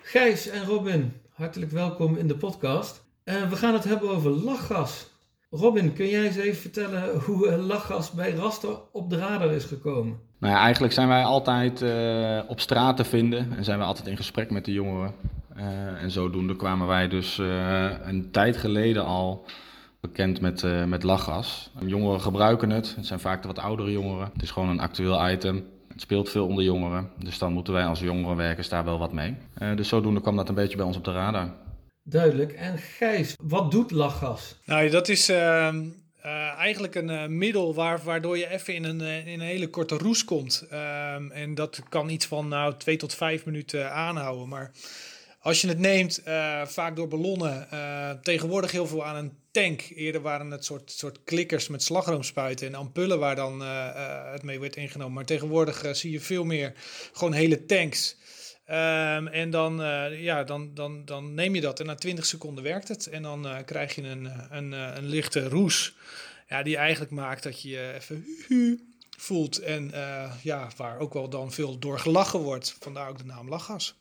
Gijs 0.01 0.47
en 0.47 0.65
Robin, 0.65 1.13
hartelijk 1.33 1.71
welkom 1.71 2.17
in 2.17 2.27
de 2.27 2.35
podcast. 2.35 3.03
Uh, 3.23 3.49
we 3.49 3.55
gaan 3.55 3.73
het 3.73 3.83
hebben 3.83 4.09
over 4.09 4.29
lachgas. 4.31 5.11
Robin, 5.51 5.93
kun 5.93 6.07
jij 6.07 6.25
eens 6.25 6.37
even 6.37 6.61
vertellen 6.61 7.19
hoe 7.19 7.57
lachgas 7.57 8.11
bij 8.11 8.31
Raster 8.31 8.77
op 8.91 9.09
de 9.09 9.17
radar 9.17 9.51
is 9.51 9.65
gekomen? 9.65 10.19
Nou 10.39 10.53
ja, 10.53 10.59
eigenlijk 10.59 10.93
zijn 10.93 11.07
wij 11.07 11.23
altijd 11.23 11.81
uh, 11.81 12.39
op 12.47 12.59
straat 12.59 12.97
te 12.97 13.03
vinden 13.03 13.53
en 13.57 13.63
zijn 13.63 13.79
we 13.79 13.85
altijd 13.85 14.07
in 14.07 14.17
gesprek 14.17 14.51
met 14.51 14.65
de 14.65 14.71
jongeren. 14.71 15.13
Uh, 15.57 16.01
en 16.01 16.11
zodoende 16.11 16.55
kwamen 16.55 16.87
wij 16.87 17.07
dus 17.07 17.37
uh, 17.37 17.91
een 18.03 18.31
tijd 18.31 18.57
geleden 18.57 19.05
al 19.05 19.45
bekend 20.01 20.41
met, 20.41 20.87
met 20.87 21.03
lachgas. 21.03 21.71
Jongeren 21.85 22.21
gebruiken 22.21 22.69
het, 22.69 22.95
het 22.95 23.05
zijn 23.05 23.19
vaak 23.19 23.41
de 23.41 23.47
wat 23.47 23.59
oudere 23.59 23.91
jongeren. 23.91 24.29
Het 24.33 24.41
is 24.41 24.51
gewoon 24.51 24.69
een 24.69 24.79
actueel 24.79 25.29
item. 25.29 25.65
Het 25.87 26.01
speelt 26.01 26.29
veel 26.29 26.47
onder 26.47 26.63
jongeren, 26.63 27.09
dus 27.19 27.37
dan 27.37 27.53
moeten 27.53 27.73
wij 27.73 27.85
als 27.85 27.99
jongerenwerkers 27.99 28.69
daar 28.69 28.85
wel 28.85 28.99
wat 28.99 29.13
mee. 29.13 29.35
dus 29.75 29.87
zodoende 29.87 30.21
kwam 30.21 30.35
dat 30.35 30.49
een 30.49 30.55
beetje 30.55 30.77
bij 30.77 30.85
ons 30.85 30.97
op 30.97 31.03
de 31.03 31.11
radar. 31.11 31.53
Duidelijk. 32.03 32.51
En 32.51 32.77
Gijs, 32.77 33.35
wat 33.41 33.71
doet 33.71 33.91
lachgas? 33.91 34.55
Nou, 34.65 34.89
dat 34.89 35.09
is 35.09 35.29
uh, 35.29 35.35
uh, 36.25 36.57
eigenlijk 36.57 36.95
een 36.95 37.09
uh, 37.09 37.25
middel 37.25 37.73
waar, 37.73 38.03
waardoor 38.03 38.37
je 38.37 38.49
even 38.49 38.73
in 38.73 38.83
een, 38.83 39.01
in 39.01 39.39
een 39.39 39.45
hele 39.45 39.69
korte 39.69 39.97
roes 39.97 40.25
komt. 40.25 40.65
Ehm, 40.69 41.31
en 41.31 41.55
dat 41.55 41.83
kan 41.89 42.09
iets 42.09 42.25
van 42.25 42.47
nou, 42.47 42.73
twee 42.77 42.95
tot 42.95 43.13
vijf 43.13 43.45
minuten 43.45 43.93
aanhouden. 43.93 44.47
Maar 44.47 44.71
als 45.43 45.61
je 45.61 45.67
het 45.67 45.79
neemt, 45.79 46.21
uh, 46.27 46.65
vaak 46.65 46.95
door 46.95 47.07
ballonnen, 47.07 47.67
uh, 47.73 48.09
tegenwoordig 48.09 48.71
heel 48.71 48.87
veel 48.87 49.05
aan 49.05 49.15
een 49.15 49.33
tank. 49.51 49.81
Eerder 49.95 50.21
waren 50.21 50.51
het 50.51 50.65
soort, 50.65 50.91
soort 50.91 51.23
klikkers 51.23 51.67
met 51.67 51.83
slagroomspuiten 51.83 52.67
en 52.67 52.75
ampullen 52.75 53.19
waar 53.19 53.35
dan 53.35 53.61
uh, 53.61 54.31
het 54.31 54.43
mee 54.43 54.59
werd 54.59 54.75
ingenomen. 54.75 55.13
Maar 55.13 55.25
tegenwoordig 55.25 55.95
zie 55.95 56.11
je 56.11 56.19
veel 56.19 56.43
meer 56.43 56.73
gewoon 57.13 57.33
hele 57.33 57.65
tanks. 57.65 58.17
Um, 58.67 59.27
en 59.27 59.49
dan, 59.49 59.75
ja, 60.11 60.43
dan, 60.43 60.73
dan, 60.73 61.05
dan 61.05 61.33
neem 61.33 61.55
je 61.55 61.61
dat 61.61 61.79
en 61.79 61.85
na 61.85 61.95
20 61.95 62.25
seconden 62.25 62.63
werkt 62.63 62.87
het. 62.87 63.07
En 63.07 63.21
dan 63.21 63.47
krijg 63.65 63.95
je 63.95 64.01
een, 64.01 64.29
een, 64.49 64.71
een, 64.71 65.05
lichte 65.05 65.49
roes. 65.49 65.95
Ja, 66.49 66.63
die 66.63 66.77
eigenlijk 66.77 67.11
maakt 67.11 67.43
dat 67.43 67.61
je 67.61 67.69
je 67.69 67.93
even 67.93 68.25
voelt. 69.17 69.59
En 69.59 69.91
ja, 70.41 70.69
waar 70.77 70.99
ook 70.99 71.13
wel 71.13 71.29
dan 71.29 71.51
veel 71.51 71.79
door 71.79 71.99
gelachen 71.99 72.39
wordt. 72.39 72.75
Vandaar 72.79 73.09
ook 73.09 73.17
de 73.17 73.25
naam 73.25 73.49
lachgas. 73.49 73.95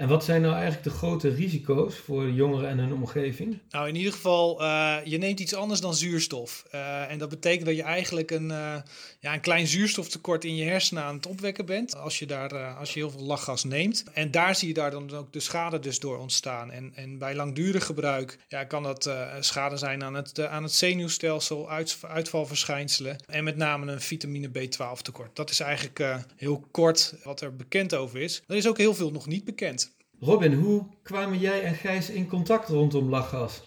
En 0.00 0.08
wat 0.08 0.24
zijn 0.24 0.42
nou 0.42 0.54
eigenlijk 0.54 0.84
de 0.84 0.90
grote 0.90 1.28
risico's 1.28 1.96
voor 1.96 2.30
jongeren 2.30 2.68
en 2.68 2.78
hun 2.78 2.92
omgeving? 2.92 3.58
Nou, 3.70 3.88
in 3.88 3.94
ieder 3.94 4.12
geval, 4.12 4.62
uh, 4.62 4.96
je 5.04 5.18
neemt 5.18 5.40
iets 5.40 5.54
anders 5.54 5.80
dan 5.80 5.94
zuurstof. 5.94 6.64
Uh, 6.74 7.10
en 7.10 7.18
dat 7.18 7.28
betekent 7.28 7.66
dat 7.66 7.76
je 7.76 7.82
eigenlijk 7.82 8.30
een, 8.30 8.48
uh, 8.50 8.76
ja, 9.20 9.34
een 9.34 9.40
klein 9.40 9.66
zuurstoftekort 9.66 10.44
in 10.44 10.56
je 10.56 10.64
hersenen 10.64 11.02
aan 11.02 11.14
het 11.14 11.26
opwekken 11.26 11.66
bent. 11.66 11.96
Als 11.96 12.18
je, 12.18 12.26
daar, 12.26 12.74
als 12.74 12.92
je 12.92 12.98
heel 12.98 13.10
veel 13.10 13.22
lachgas 13.22 13.64
neemt. 13.64 14.04
En 14.12 14.30
daar 14.30 14.54
zie 14.54 14.68
je 14.68 14.74
daar 14.74 14.90
dan 14.90 15.14
ook 15.14 15.32
de 15.32 15.40
schade 15.40 15.78
dus 15.78 15.98
door 15.98 16.18
ontstaan. 16.18 16.70
En, 16.70 16.92
en 16.94 17.18
bij 17.18 17.34
langdurig 17.34 17.86
gebruik 17.86 18.38
ja, 18.48 18.64
kan 18.64 18.82
dat 18.82 19.10
schade 19.40 19.76
zijn 19.76 20.04
aan 20.04 20.14
het, 20.14 20.46
aan 20.46 20.62
het 20.62 20.72
zenuwstelsel, 20.72 21.70
uit, 21.70 21.98
uitvalverschijnselen. 22.08 23.16
En 23.26 23.44
met 23.44 23.56
name 23.56 23.92
een 23.92 24.00
vitamine 24.00 24.48
B12 24.48 25.02
tekort. 25.02 25.36
Dat 25.36 25.50
is 25.50 25.60
eigenlijk 25.60 26.22
heel 26.36 26.64
kort 26.70 27.14
wat 27.24 27.40
er 27.40 27.56
bekend 27.56 27.94
over 27.94 28.20
is. 28.20 28.42
Er 28.46 28.56
is 28.56 28.68
ook 28.68 28.78
heel 28.78 28.94
veel 28.94 29.10
nog 29.10 29.26
niet 29.26 29.44
bekend. 29.44 29.89
Robin, 30.22 30.52
hoe 30.52 30.86
kwamen 31.02 31.38
jij 31.38 31.62
en 31.62 31.74
Gijs 31.74 32.10
in 32.10 32.28
contact 32.28 32.68
rondom 32.68 33.08
lachgas? 33.08 33.62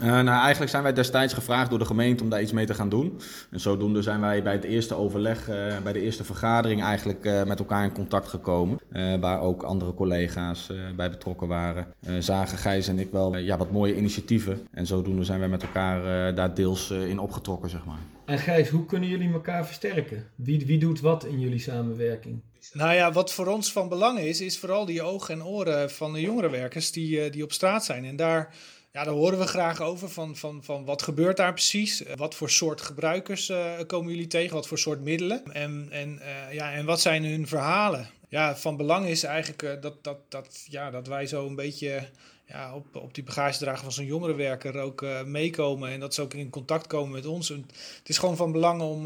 Uh, 0.00 0.06
nou, 0.06 0.28
eigenlijk 0.28 0.70
zijn 0.70 0.82
wij 0.82 0.92
destijds 0.92 1.34
gevraagd 1.34 1.70
door 1.70 1.78
de 1.78 1.84
gemeente 1.84 2.22
om 2.22 2.28
daar 2.28 2.42
iets 2.42 2.52
mee 2.52 2.66
te 2.66 2.74
gaan 2.74 2.88
doen. 2.88 3.20
En 3.50 3.60
zodoende 3.60 4.02
zijn 4.02 4.20
wij 4.20 4.42
bij 4.42 4.52
het 4.52 4.64
eerste 4.64 4.94
overleg, 4.94 5.48
uh, 5.48 5.78
bij 5.82 5.92
de 5.92 6.00
eerste 6.00 6.24
vergadering 6.24 6.82
eigenlijk 6.82 7.24
uh, 7.24 7.44
met 7.44 7.58
elkaar 7.58 7.84
in 7.84 7.92
contact 7.92 8.28
gekomen. 8.28 8.78
waar 9.20 9.40
ook 9.40 9.62
andere 9.62 9.94
collega's 9.94 10.70
bij 10.96 11.10
betrokken 11.10 11.48
waren. 11.48 11.86
zagen 12.18 12.58
Gijs 12.58 12.88
en 12.88 12.98
ik 12.98 13.10
wel 13.10 13.36
ja, 13.36 13.56
wat 13.56 13.70
mooie 13.70 13.96
initiatieven. 13.96 14.66
En 14.70 14.86
zodoende 14.86 15.24
zijn 15.24 15.38
wij 15.38 15.48
met 15.48 15.62
elkaar 15.62 16.34
daar 16.34 16.54
deels 16.54 16.90
in 16.90 17.18
opgetrokken, 17.18 17.70
zeg 17.70 17.84
maar. 17.84 18.00
En 18.24 18.38
Gijs, 18.38 18.68
hoe 18.68 18.86
kunnen 18.86 19.08
jullie 19.08 19.32
elkaar 19.32 19.66
versterken? 19.66 20.24
Wie, 20.34 20.66
wie 20.66 20.78
doet 20.78 21.00
wat 21.00 21.24
in 21.24 21.40
jullie 21.40 21.58
samenwerking? 21.58 22.42
Nou 22.72 22.94
ja, 22.94 23.12
wat 23.12 23.32
voor 23.32 23.46
ons 23.46 23.72
van 23.72 23.88
belang 23.88 24.18
is, 24.18 24.40
is 24.40 24.58
vooral 24.58 24.84
die 24.84 25.02
ogen 25.02 25.34
en 25.34 25.44
oren 25.44 25.90
van 25.90 26.12
de 26.12 26.20
jongerenwerkers 26.20 26.92
die, 26.92 27.30
die 27.30 27.44
op 27.44 27.52
straat 27.52 27.84
zijn. 27.84 28.04
En 28.04 28.16
daar 28.16 28.54
ja, 28.94 29.04
daar 29.04 29.14
horen 29.14 29.38
we 29.38 29.46
graag 29.46 29.80
over. 29.80 30.10
Van, 30.10 30.36
van, 30.36 30.64
van 30.64 30.84
wat 30.84 31.02
gebeurt 31.02 31.36
daar 31.36 31.52
precies? 31.52 32.02
Wat 32.16 32.34
voor 32.34 32.50
soort 32.50 32.80
gebruikers 32.80 33.48
uh, 33.48 33.72
komen 33.86 34.12
jullie 34.12 34.26
tegen? 34.26 34.54
Wat 34.54 34.66
voor 34.66 34.78
soort 34.78 35.00
middelen? 35.00 35.52
En, 35.52 35.86
en, 35.90 36.20
ja, 36.50 36.72
en 36.72 36.84
wat 36.84 37.00
zijn 37.00 37.24
hun 37.24 37.46
verhalen? 37.46 38.08
Ja, 38.28 38.56
van 38.56 38.76
belang 38.76 39.06
is 39.06 39.22
eigenlijk 39.22 39.82
dat, 39.82 40.04
dat, 40.04 40.18
dat, 40.28 40.66
ja, 40.68 40.90
dat 40.90 41.06
wij 41.06 41.26
zo 41.26 41.46
een 41.46 41.54
beetje 41.54 42.08
ja, 42.46 42.74
op, 42.74 42.96
op 42.96 43.14
die 43.14 43.24
bagagedrager 43.24 43.82
van 43.82 43.92
zo'n 43.92 44.04
jongerenwerker 44.04 44.78
ook 44.78 45.04
meekomen. 45.24 45.90
En 45.90 46.00
dat 46.00 46.14
ze 46.14 46.22
ook 46.22 46.34
in 46.34 46.50
contact 46.50 46.86
komen 46.86 47.12
met 47.12 47.26
ons. 47.26 47.48
Het 47.48 48.08
is 48.08 48.18
gewoon 48.18 48.36
van 48.36 48.52
belang 48.52 48.80
om, 48.80 49.04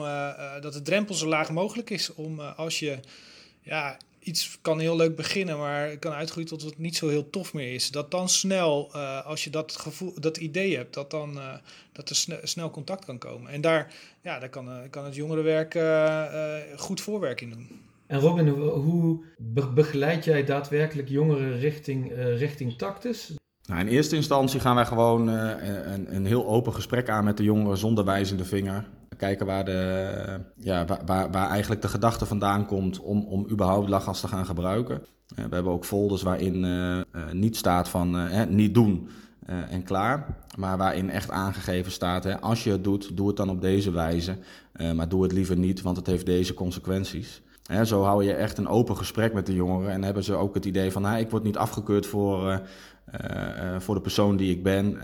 dat 0.60 0.72
de 0.72 0.82
drempel 0.82 1.14
zo 1.14 1.26
laag 1.26 1.50
mogelijk 1.50 1.90
is. 1.90 2.14
Om 2.14 2.40
als 2.40 2.78
je 2.78 2.98
ja, 3.68 3.96
iets 4.20 4.58
kan 4.62 4.78
heel 4.78 4.96
leuk 4.96 5.16
beginnen, 5.16 5.58
maar 5.58 5.96
kan 5.96 6.12
uitgroeien 6.12 6.48
tot 6.48 6.62
het 6.62 6.78
niet 6.78 6.96
zo 6.96 7.08
heel 7.08 7.30
tof 7.30 7.54
meer 7.54 7.74
is. 7.74 7.90
Dat 7.90 8.10
dan 8.10 8.28
snel, 8.28 8.90
uh, 8.94 9.26
als 9.26 9.44
je 9.44 9.50
dat, 9.50 9.76
gevoel, 9.76 10.12
dat 10.20 10.36
idee 10.36 10.76
hebt, 10.76 10.94
dat, 10.94 11.10
dan, 11.10 11.36
uh, 11.36 11.54
dat 11.92 12.08
er 12.08 12.16
snel, 12.16 12.38
snel 12.42 12.70
contact 12.70 13.04
kan 13.04 13.18
komen. 13.18 13.50
En 13.50 13.60
daar, 13.60 13.92
ja, 14.22 14.38
daar 14.38 14.48
kan, 14.48 14.68
uh, 14.68 14.76
kan 14.90 15.04
het 15.04 15.14
jongerenwerk 15.14 15.78
goed 16.76 17.00
voorwerking 17.00 17.52
doen. 17.52 17.68
En 18.06 18.20
Robin, 18.20 18.48
hoe 18.48 19.24
begeleid 19.74 20.24
jij 20.24 20.44
daadwerkelijk 20.44 21.08
jongeren 21.08 21.58
richting, 21.58 22.12
richting 22.14 22.78
Tactus? 22.78 23.34
Nou, 23.64 23.80
in 23.80 23.86
eerste 23.86 24.16
instantie 24.16 24.60
gaan 24.60 24.74
wij 24.74 24.86
gewoon 24.86 25.26
een, 25.28 26.14
een 26.14 26.26
heel 26.26 26.46
open 26.46 26.74
gesprek 26.74 27.08
aan 27.08 27.24
met 27.24 27.36
de 27.36 27.42
jongeren 27.42 27.78
zonder 27.78 28.04
wijzende 28.04 28.44
vinger 28.44 28.88
kijken 29.18 29.46
waar, 29.46 29.64
de, 29.64 30.40
ja, 30.56 30.84
waar, 30.84 31.30
waar, 31.30 31.48
eigenlijk 31.48 31.82
de 31.82 31.88
gedachte 31.88 32.26
vandaan 32.26 32.66
komt 32.66 33.00
om, 33.00 33.24
om 33.24 33.46
überhaupt 33.50 33.88
lachgas 33.88 34.20
te 34.20 34.28
gaan 34.28 34.46
gebruiken. 34.46 34.94
Uh, 34.94 35.44
we 35.44 35.54
hebben 35.54 35.72
ook 35.72 35.84
folders 35.84 36.22
waarin 36.22 36.64
uh, 36.64 36.96
uh, 36.96 37.02
niet 37.32 37.56
staat 37.56 37.88
van 37.88 38.28
niet 38.48 38.74
doen 38.74 39.08
en 39.70 39.82
klaar. 39.82 40.36
Maar 40.56 40.76
waarin 40.76 41.10
echt 41.10 41.30
aangegeven 41.30 41.92
staat, 41.92 42.24
hè, 42.24 42.40
als 42.40 42.64
je 42.64 42.70
het 42.70 42.84
doet, 42.84 43.16
doe 43.16 43.26
het 43.26 43.36
dan 43.36 43.50
op 43.50 43.60
deze 43.60 43.90
wijze. 43.90 44.36
maar 44.94 45.08
doe 45.08 45.22
het 45.22 45.32
liever 45.32 45.56
niet, 45.56 45.82
want 45.82 45.96
het 45.96 46.06
heeft 46.06 46.26
deze 46.26 46.54
consequenties. 46.54 47.42
Hè, 47.66 47.84
zo 47.84 48.02
hou 48.02 48.24
je 48.24 48.32
echt 48.32 48.58
een 48.58 48.68
open 48.68 48.96
gesprek 48.96 49.32
met 49.32 49.46
de 49.46 49.54
jongeren 49.54 49.90
en 49.92 50.04
hebben 50.04 50.24
ze 50.24 50.34
ook 50.34 50.54
het 50.54 50.64
idee 50.64 50.92
van, 50.92 51.16
ik 51.16 51.30
word 51.30 51.42
niet 51.42 51.56
afgekeurd 51.56 52.06
voor, 52.06 52.60
voor 53.78 53.94
de 53.94 54.00
persoon 54.00 54.36
die 54.36 54.50
ik 54.50 54.62
ben. 54.62 54.98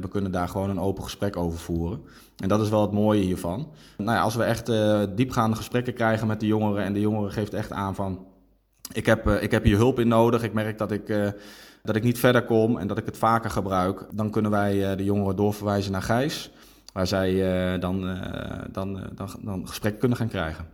we 0.00 0.08
kunnen 0.08 0.32
daar 0.32 0.48
gewoon 0.48 0.70
een 0.70 0.80
open 0.80 1.02
gesprek 1.02 1.36
over 1.36 1.58
voeren. 1.58 2.02
En 2.36 2.48
dat 2.48 2.60
is 2.60 2.68
wel 2.68 2.80
het 2.80 2.92
mooie 2.92 3.22
hiervan. 3.22 3.72
Nou 3.96 4.10
ja, 4.10 4.20
als 4.20 4.34
we 4.34 4.44
echt 4.44 4.72
diepgaande 5.16 5.56
gesprekken 5.56 5.94
krijgen 5.94 6.26
met 6.26 6.40
de 6.40 6.46
jongeren 6.46 6.84
en 6.84 6.92
de 6.92 7.00
jongeren 7.00 7.32
geeft 7.32 7.54
echt 7.54 7.72
aan 7.72 7.94
van 7.94 8.26
ik 8.92 9.06
heb, 9.06 9.28
ik 9.28 9.50
heb 9.50 9.64
hier 9.64 9.76
hulp 9.76 9.98
in 9.98 10.08
nodig, 10.08 10.42
ik 10.42 10.52
merk 10.52 10.78
dat 10.78 10.92
ik, 10.92 11.32
dat 11.82 11.96
ik 11.96 12.02
niet 12.02 12.18
verder 12.18 12.44
kom 12.44 12.78
en 12.78 12.86
dat 12.86 12.98
ik 12.98 13.06
het 13.06 13.16
vaker 13.16 13.50
gebruik, 13.50 14.06
dan 14.12 14.30
kunnen 14.30 14.50
wij 14.50 14.96
de 14.96 15.04
jongeren 15.04 15.36
doorverwijzen 15.36 15.92
naar 15.92 16.02
Gijs, 16.02 16.50
waar 16.92 17.06
zij 17.06 17.32
dan, 17.78 18.18
dan, 18.72 19.10
dan, 19.14 19.30
dan 19.40 19.68
gesprek 19.68 19.98
kunnen 19.98 20.18
gaan 20.18 20.28
krijgen. 20.28 20.66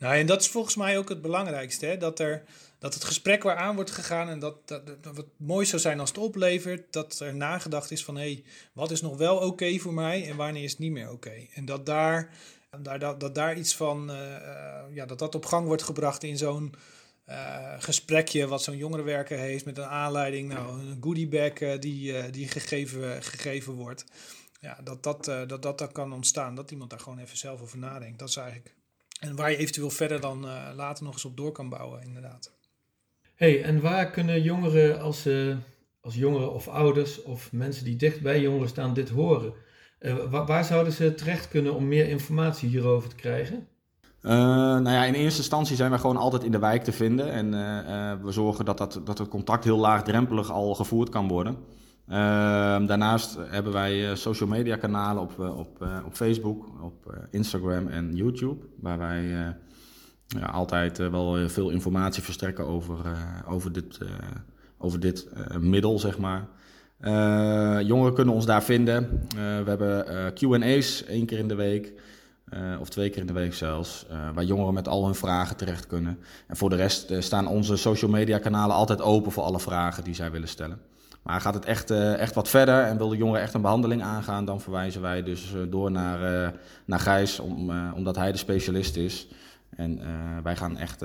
Nou, 0.00 0.14
en 0.14 0.26
dat 0.26 0.40
is 0.40 0.48
volgens 0.48 0.76
mij 0.76 0.98
ook 0.98 1.08
het 1.08 1.22
belangrijkste, 1.22 1.86
hè? 1.86 1.96
Dat, 1.96 2.18
er, 2.18 2.42
dat 2.80 2.94
het 2.94 3.04
gesprek 3.04 3.42
waar 3.42 3.56
aan 3.56 3.74
wordt 3.74 3.90
gegaan 3.90 4.28
en 4.28 4.38
dat, 4.38 4.68
dat, 4.68 4.82
wat 5.02 5.26
mooi 5.36 5.66
zou 5.66 5.82
zijn 5.82 6.00
als 6.00 6.08
het 6.08 6.18
oplevert, 6.18 6.92
dat 6.92 7.20
er 7.20 7.34
nagedacht 7.34 7.90
is 7.90 8.04
van 8.04 8.16
hé, 8.16 8.32
hey, 8.32 8.44
wat 8.72 8.90
is 8.90 9.00
nog 9.00 9.16
wel 9.16 9.36
oké 9.36 9.78
voor 9.78 9.94
mij 9.94 10.28
en 10.28 10.36
wanneer 10.36 10.62
is 10.62 10.70
het 10.70 10.80
niet 10.80 10.92
meer 10.92 11.10
oké? 11.10 11.46
En 11.54 11.64
dat 11.64 11.86
daar, 11.86 12.34
daar, 12.78 12.98
dat, 12.98 13.20
dat 13.20 13.34
daar 13.34 13.58
iets 13.58 13.76
van, 13.76 14.10
uh, 14.10 14.16
ja, 14.92 15.06
dat 15.06 15.18
dat 15.18 15.34
op 15.34 15.46
gang 15.46 15.66
wordt 15.66 15.82
gebracht 15.82 16.22
in 16.22 16.36
zo'n 16.36 16.74
uh, 17.28 17.74
gesprekje 17.78 18.46
wat 18.46 18.62
zo'n 18.62 18.76
jongerenwerker 18.76 19.38
heeft 19.38 19.64
met 19.64 19.78
een 19.78 19.84
aanleiding, 19.84 20.48
nou, 20.48 20.80
een 20.80 20.98
goodiebag 21.00 21.78
die, 21.78 22.30
die 22.30 22.48
gegeven, 22.48 23.22
gegeven 23.22 23.72
wordt. 23.72 24.04
Ja, 24.60 24.78
dat 24.84 25.02
dat, 25.02 25.24
dat, 25.24 25.62
dat 25.62 25.78
dat 25.78 25.92
kan 25.92 26.12
ontstaan, 26.12 26.54
dat 26.54 26.70
iemand 26.70 26.90
daar 26.90 27.00
gewoon 27.00 27.18
even 27.18 27.38
zelf 27.38 27.60
over 27.60 27.78
nadenkt. 27.78 28.18
Dat 28.18 28.28
is 28.28 28.36
eigenlijk 28.36 28.74
en 29.20 29.36
waar 29.36 29.50
je 29.50 29.56
eventueel 29.56 29.90
verder 29.90 30.20
dan 30.20 30.40
later 30.74 31.04
nog 31.04 31.12
eens 31.12 31.24
op 31.24 31.36
door 31.36 31.52
kan 31.52 31.68
bouwen, 31.68 32.02
inderdaad. 32.02 32.52
Hey, 33.40 33.62
en 33.62 33.80
waar 33.80 34.10
kunnen 34.10 34.42
jongeren 34.42 35.00
als, 35.00 35.26
uh, 35.26 35.56
als 36.00 36.14
jongeren 36.14 36.52
of 36.52 36.68
ouders 36.68 37.22
of 37.22 37.52
mensen 37.52 37.84
die 37.84 37.96
dicht 37.96 38.20
bij 38.20 38.40
jongeren 38.40 38.68
staan 38.68 38.94
dit 38.94 39.08
horen? 39.08 39.52
Uh, 40.00 40.14
waar, 40.30 40.46
waar, 40.46 40.64
zouden 40.64 40.92
ze 40.92 41.14
terecht 41.14 41.48
kunnen 41.48 41.74
om 41.74 41.88
meer 41.88 42.08
informatie 42.08 42.68
hierover 42.68 43.08
te 43.08 43.14
krijgen? 43.14 43.66
nou 44.22 44.90
ja, 44.90 45.04
in 45.04 45.14
eerste 45.14 45.38
instantie 45.38 45.76
zijn 45.76 45.90
we 45.90 45.98
gewoon 45.98 46.16
altijd 46.16 46.44
in 46.44 46.50
de 46.50 46.58
wijk 46.58 46.84
te 46.84 46.92
vinden. 46.92 47.32
En 47.32 47.50
we 48.24 48.32
zorgen 48.32 48.64
dat, 48.64 48.78
dat, 48.78 49.00
dat 49.04 49.18
het 49.18 49.28
contact 49.28 49.64
heel 49.64 49.78
laagdrempelig 49.78 50.50
al 50.50 50.74
gevoerd 50.74 51.08
kan 51.08 51.28
worden. 51.28 51.56
Ehm, 52.10 52.86
daarnaast 52.86 53.38
hebben 53.48 53.72
wij 53.72 54.10
eh, 54.10 54.14
social 54.14 54.48
media 54.48 54.76
kanalen 54.76 55.22
op, 55.22 55.40
eh, 55.40 55.58
op, 55.58 55.82
eh, 55.82 55.98
op 56.06 56.14
Facebook, 56.14 56.82
op 56.82 57.26
Instagram 57.30 57.88
en 57.88 58.16
YouTube, 58.16 58.66
waar 58.80 58.98
wij 58.98 59.56
ja, 60.38 60.46
altijd 60.46 60.98
wel 60.98 61.48
veel 61.48 61.70
informatie 61.70 62.22
verstrekken 62.22 62.66
over, 62.66 62.96
over 63.48 63.72
dit, 63.72 63.98
over 64.78 65.00
dit 65.00 65.28
middel, 65.58 65.98
zeg 65.98 66.18
maar. 66.18 66.46
jongeren 67.84 68.14
kunnen 68.14 68.34
ons 68.34 68.46
daar 68.46 68.62
vinden. 68.62 69.28
we 69.36 69.64
hebben 69.66 70.04
QA's 70.34 71.04
één 71.04 71.26
keer 71.26 71.38
in 71.38 71.48
de 71.48 71.54
week. 71.54 71.92
of 72.80 72.88
twee 72.88 73.10
keer 73.10 73.20
in 73.20 73.26
de 73.26 73.32
week 73.32 73.54
zelfs, 73.54 74.06
waar 74.34 74.44
jongeren 74.44 74.74
met 74.74 74.88
al 74.88 75.04
hun 75.04 75.14
vragen 75.14 75.56
terecht 75.56 75.86
kunnen. 75.86 76.18
En 76.46 76.56
voor 76.56 76.70
de 76.70 76.76
rest 76.76 77.12
staan 77.18 77.46
onze 77.46 77.76
social 77.76 78.10
media 78.10 78.38
kanalen 78.38 78.76
altijd 78.76 79.00
open 79.00 79.32
voor 79.32 79.42
alle 79.42 79.60
vragen 79.60 80.04
die 80.04 80.14
zij 80.14 80.30
willen 80.30 80.48
stellen. 80.48 80.80
Maar 81.22 81.40
gaat 81.40 81.54
het 81.54 81.64
echt, 81.64 81.90
echt 81.90 82.34
wat 82.34 82.48
verder 82.48 82.82
en 82.82 82.96
wil 82.96 83.08
de 83.08 83.16
jongere 83.16 83.38
echt 83.42 83.54
een 83.54 83.60
behandeling 83.62 84.02
aangaan, 84.02 84.44
dan 84.44 84.60
verwijzen 84.60 85.00
wij 85.00 85.22
dus 85.22 85.54
door 85.68 85.90
naar, 85.90 86.54
naar 86.84 87.00
Gijs, 87.00 87.40
om, 87.40 87.70
omdat 87.94 88.16
hij 88.16 88.32
de 88.32 88.38
specialist 88.38 88.96
is. 88.96 89.28
En 89.76 90.00
wij 90.42 90.56
gaan 90.56 90.76
echt 90.76 91.00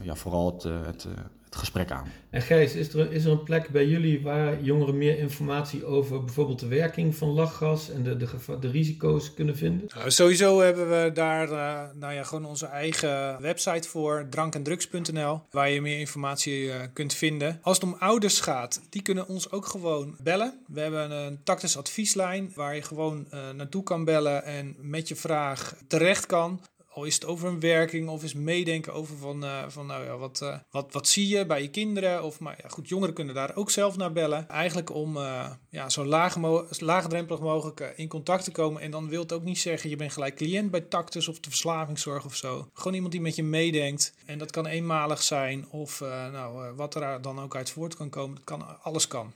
ja, 0.00 0.14
vooral 0.14 0.52
het, 0.52 0.62
het, 0.62 1.06
het 1.52 1.60
gesprek 1.60 1.90
aan. 1.90 2.12
En 2.30 2.42
Gijs, 2.42 2.74
is 2.74 2.94
er, 2.94 3.12
is 3.12 3.24
er 3.24 3.30
een 3.30 3.42
plek 3.42 3.68
bij 3.68 3.86
jullie 3.86 4.22
waar 4.22 4.62
jongeren 4.62 4.98
meer 4.98 5.18
informatie 5.18 5.84
over 5.84 6.24
bijvoorbeeld 6.24 6.58
de 6.58 6.66
werking 6.66 7.16
van 7.16 7.28
lachgas 7.28 7.90
en 7.90 8.02
de, 8.02 8.16
de, 8.16 8.58
de 8.60 8.70
risico's 8.70 9.34
kunnen 9.34 9.56
vinden? 9.56 9.88
Nou, 9.94 10.10
sowieso 10.10 10.60
hebben 10.60 10.88
we 10.88 11.10
daar 11.14 11.50
uh, 11.50 11.82
nou 11.94 12.12
ja, 12.12 12.22
gewoon 12.22 12.44
onze 12.44 12.66
eigen 12.66 13.40
website 13.40 13.88
voor, 13.88 14.26
drankendrugs.nl, 14.30 15.40
waar 15.50 15.70
je 15.70 15.80
meer 15.80 15.98
informatie 15.98 16.64
uh, 16.64 16.74
kunt 16.92 17.14
vinden. 17.14 17.58
Als 17.62 17.76
het 17.76 17.86
om 17.86 17.96
ouders 17.98 18.40
gaat, 18.40 18.80
die 18.90 19.02
kunnen 19.02 19.28
ons 19.28 19.50
ook 19.50 19.66
gewoon 19.66 20.16
bellen. 20.22 20.58
We 20.66 20.80
hebben 20.80 21.10
een 21.10 21.40
tactisch 21.44 21.76
advieslijn 21.76 22.52
waar 22.54 22.74
je 22.74 22.82
gewoon 22.82 23.26
uh, 23.34 23.50
naartoe 23.50 23.82
kan 23.82 24.04
bellen 24.04 24.44
en 24.44 24.76
met 24.80 25.08
je 25.08 25.16
vraag 25.16 25.76
terecht 25.86 26.26
kan 26.26 26.60
al 26.94 27.04
is 27.04 27.14
het 27.14 27.26
over 27.26 27.48
een 27.48 27.60
werking 27.60 28.08
of 28.08 28.22
is 28.22 28.34
meedenken 28.34 28.92
over 28.92 29.16
van, 29.16 29.44
uh, 29.44 29.64
van 29.68 29.86
nou 29.86 30.04
ja, 30.04 30.16
wat, 30.16 30.40
uh, 30.42 30.56
wat, 30.70 30.92
wat 30.92 31.08
zie 31.08 31.28
je 31.28 31.46
bij 31.46 31.62
je 31.62 31.70
kinderen? 31.70 32.24
Of 32.24 32.40
maar 32.40 32.58
ja, 32.62 32.68
goed, 32.68 32.88
jongeren 32.88 33.14
kunnen 33.14 33.34
daar 33.34 33.56
ook 33.56 33.70
zelf 33.70 33.96
naar 33.96 34.12
bellen. 34.12 34.48
Eigenlijk 34.48 34.94
om 34.94 35.16
uh, 35.16 35.50
ja, 35.68 35.88
zo 35.88 36.04
laag 36.04 36.36
laagdrempelig 36.78 37.40
mogelijk 37.40 37.92
in 37.96 38.08
contact 38.08 38.44
te 38.44 38.50
komen. 38.50 38.82
En 38.82 38.90
dan 38.90 39.08
wil 39.08 39.22
het 39.22 39.32
ook 39.32 39.42
niet 39.42 39.58
zeggen, 39.58 39.90
je 39.90 39.96
bent 39.96 40.12
gelijk 40.12 40.36
cliënt 40.36 40.70
bij 40.70 40.80
Tactus 40.80 41.28
of 41.28 41.40
de 41.40 41.48
verslavingszorg 41.48 42.24
of 42.24 42.36
zo. 42.36 42.68
Gewoon 42.72 42.94
iemand 42.94 43.12
die 43.12 43.20
met 43.20 43.36
je 43.36 43.42
meedenkt. 43.42 44.14
En 44.24 44.38
dat 44.38 44.50
kan 44.50 44.66
eenmalig 44.66 45.22
zijn 45.22 45.68
of 45.70 46.00
nou, 46.32 46.74
wat 46.74 46.94
er 46.94 47.22
dan 47.22 47.40
ook 47.40 47.56
uit 47.56 47.70
voort 47.70 47.96
kan 47.96 48.08
komen. 48.08 48.34
Dat 48.34 48.44
kan, 48.44 48.82
alles 48.82 49.08
kan. 49.08 49.32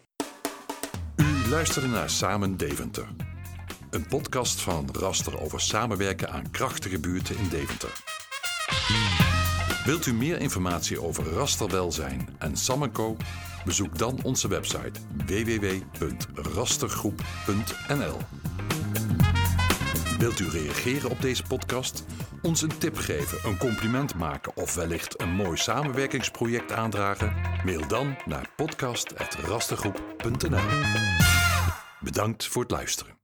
U 1.16 1.48
luisterde 1.48 1.88
naar 1.88 2.10
Samen 2.10 2.56
Deventer. 2.56 3.35
Een 3.96 4.06
podcast 4.06 4.60
van 4.60 4.88
Raster 4.92 5.40
over 5.40 5.60
samenwerken 5.60 6.30
aan 6.30 6.50
krachtige 6.50 7.00
buurten 7.00 7.36
in 7.36 7.48
Deventer. 7.48 8.02
Wilt 9.84 10.06
u 10.06 10.14
meer 10.14 10.40
informatie 10.40 11.02
over 11.02 11.24
rasterwelzijn 11.24 12.28
en 12.38 12.56
Samenco? 12.56 13.16
Bezoek 13.64 13.98
dan 13.98 14.18
onze 14.22 14.48
website 14.48 15.00
www.rastergroep.nl. 15.26 18.18
Wilt 20.18 20.40
u 20.40 20.48
reageren 20.48 21.10
op 21.10 21.20
deze 21.20 21.42
podcast? 21.42 22.04
Ons 22.42 22.62
een 22.62 22.78
tip 22.78 22.96
geven, 22.96 23.48
een 23.48 23.58
compliment 23.58 24.14
maken 24.14 24.56
of 24.56 24.74
wellicht 24.74 25.20
een 25.20 25.32
mooi 25.32 25.56
samenwerkingsproject 25.56 26.72
aandragen? 26.72 27.34
Mail 27.64 27.88
dan 27.88 28.16
naar 28.24 28.50
podcast.rastergroep.nl. 28.56 30.64
Bedankt 32.00 32.46
voor 32.46 32.62
het 32.62 32.70
luisteren. 32.70 33.15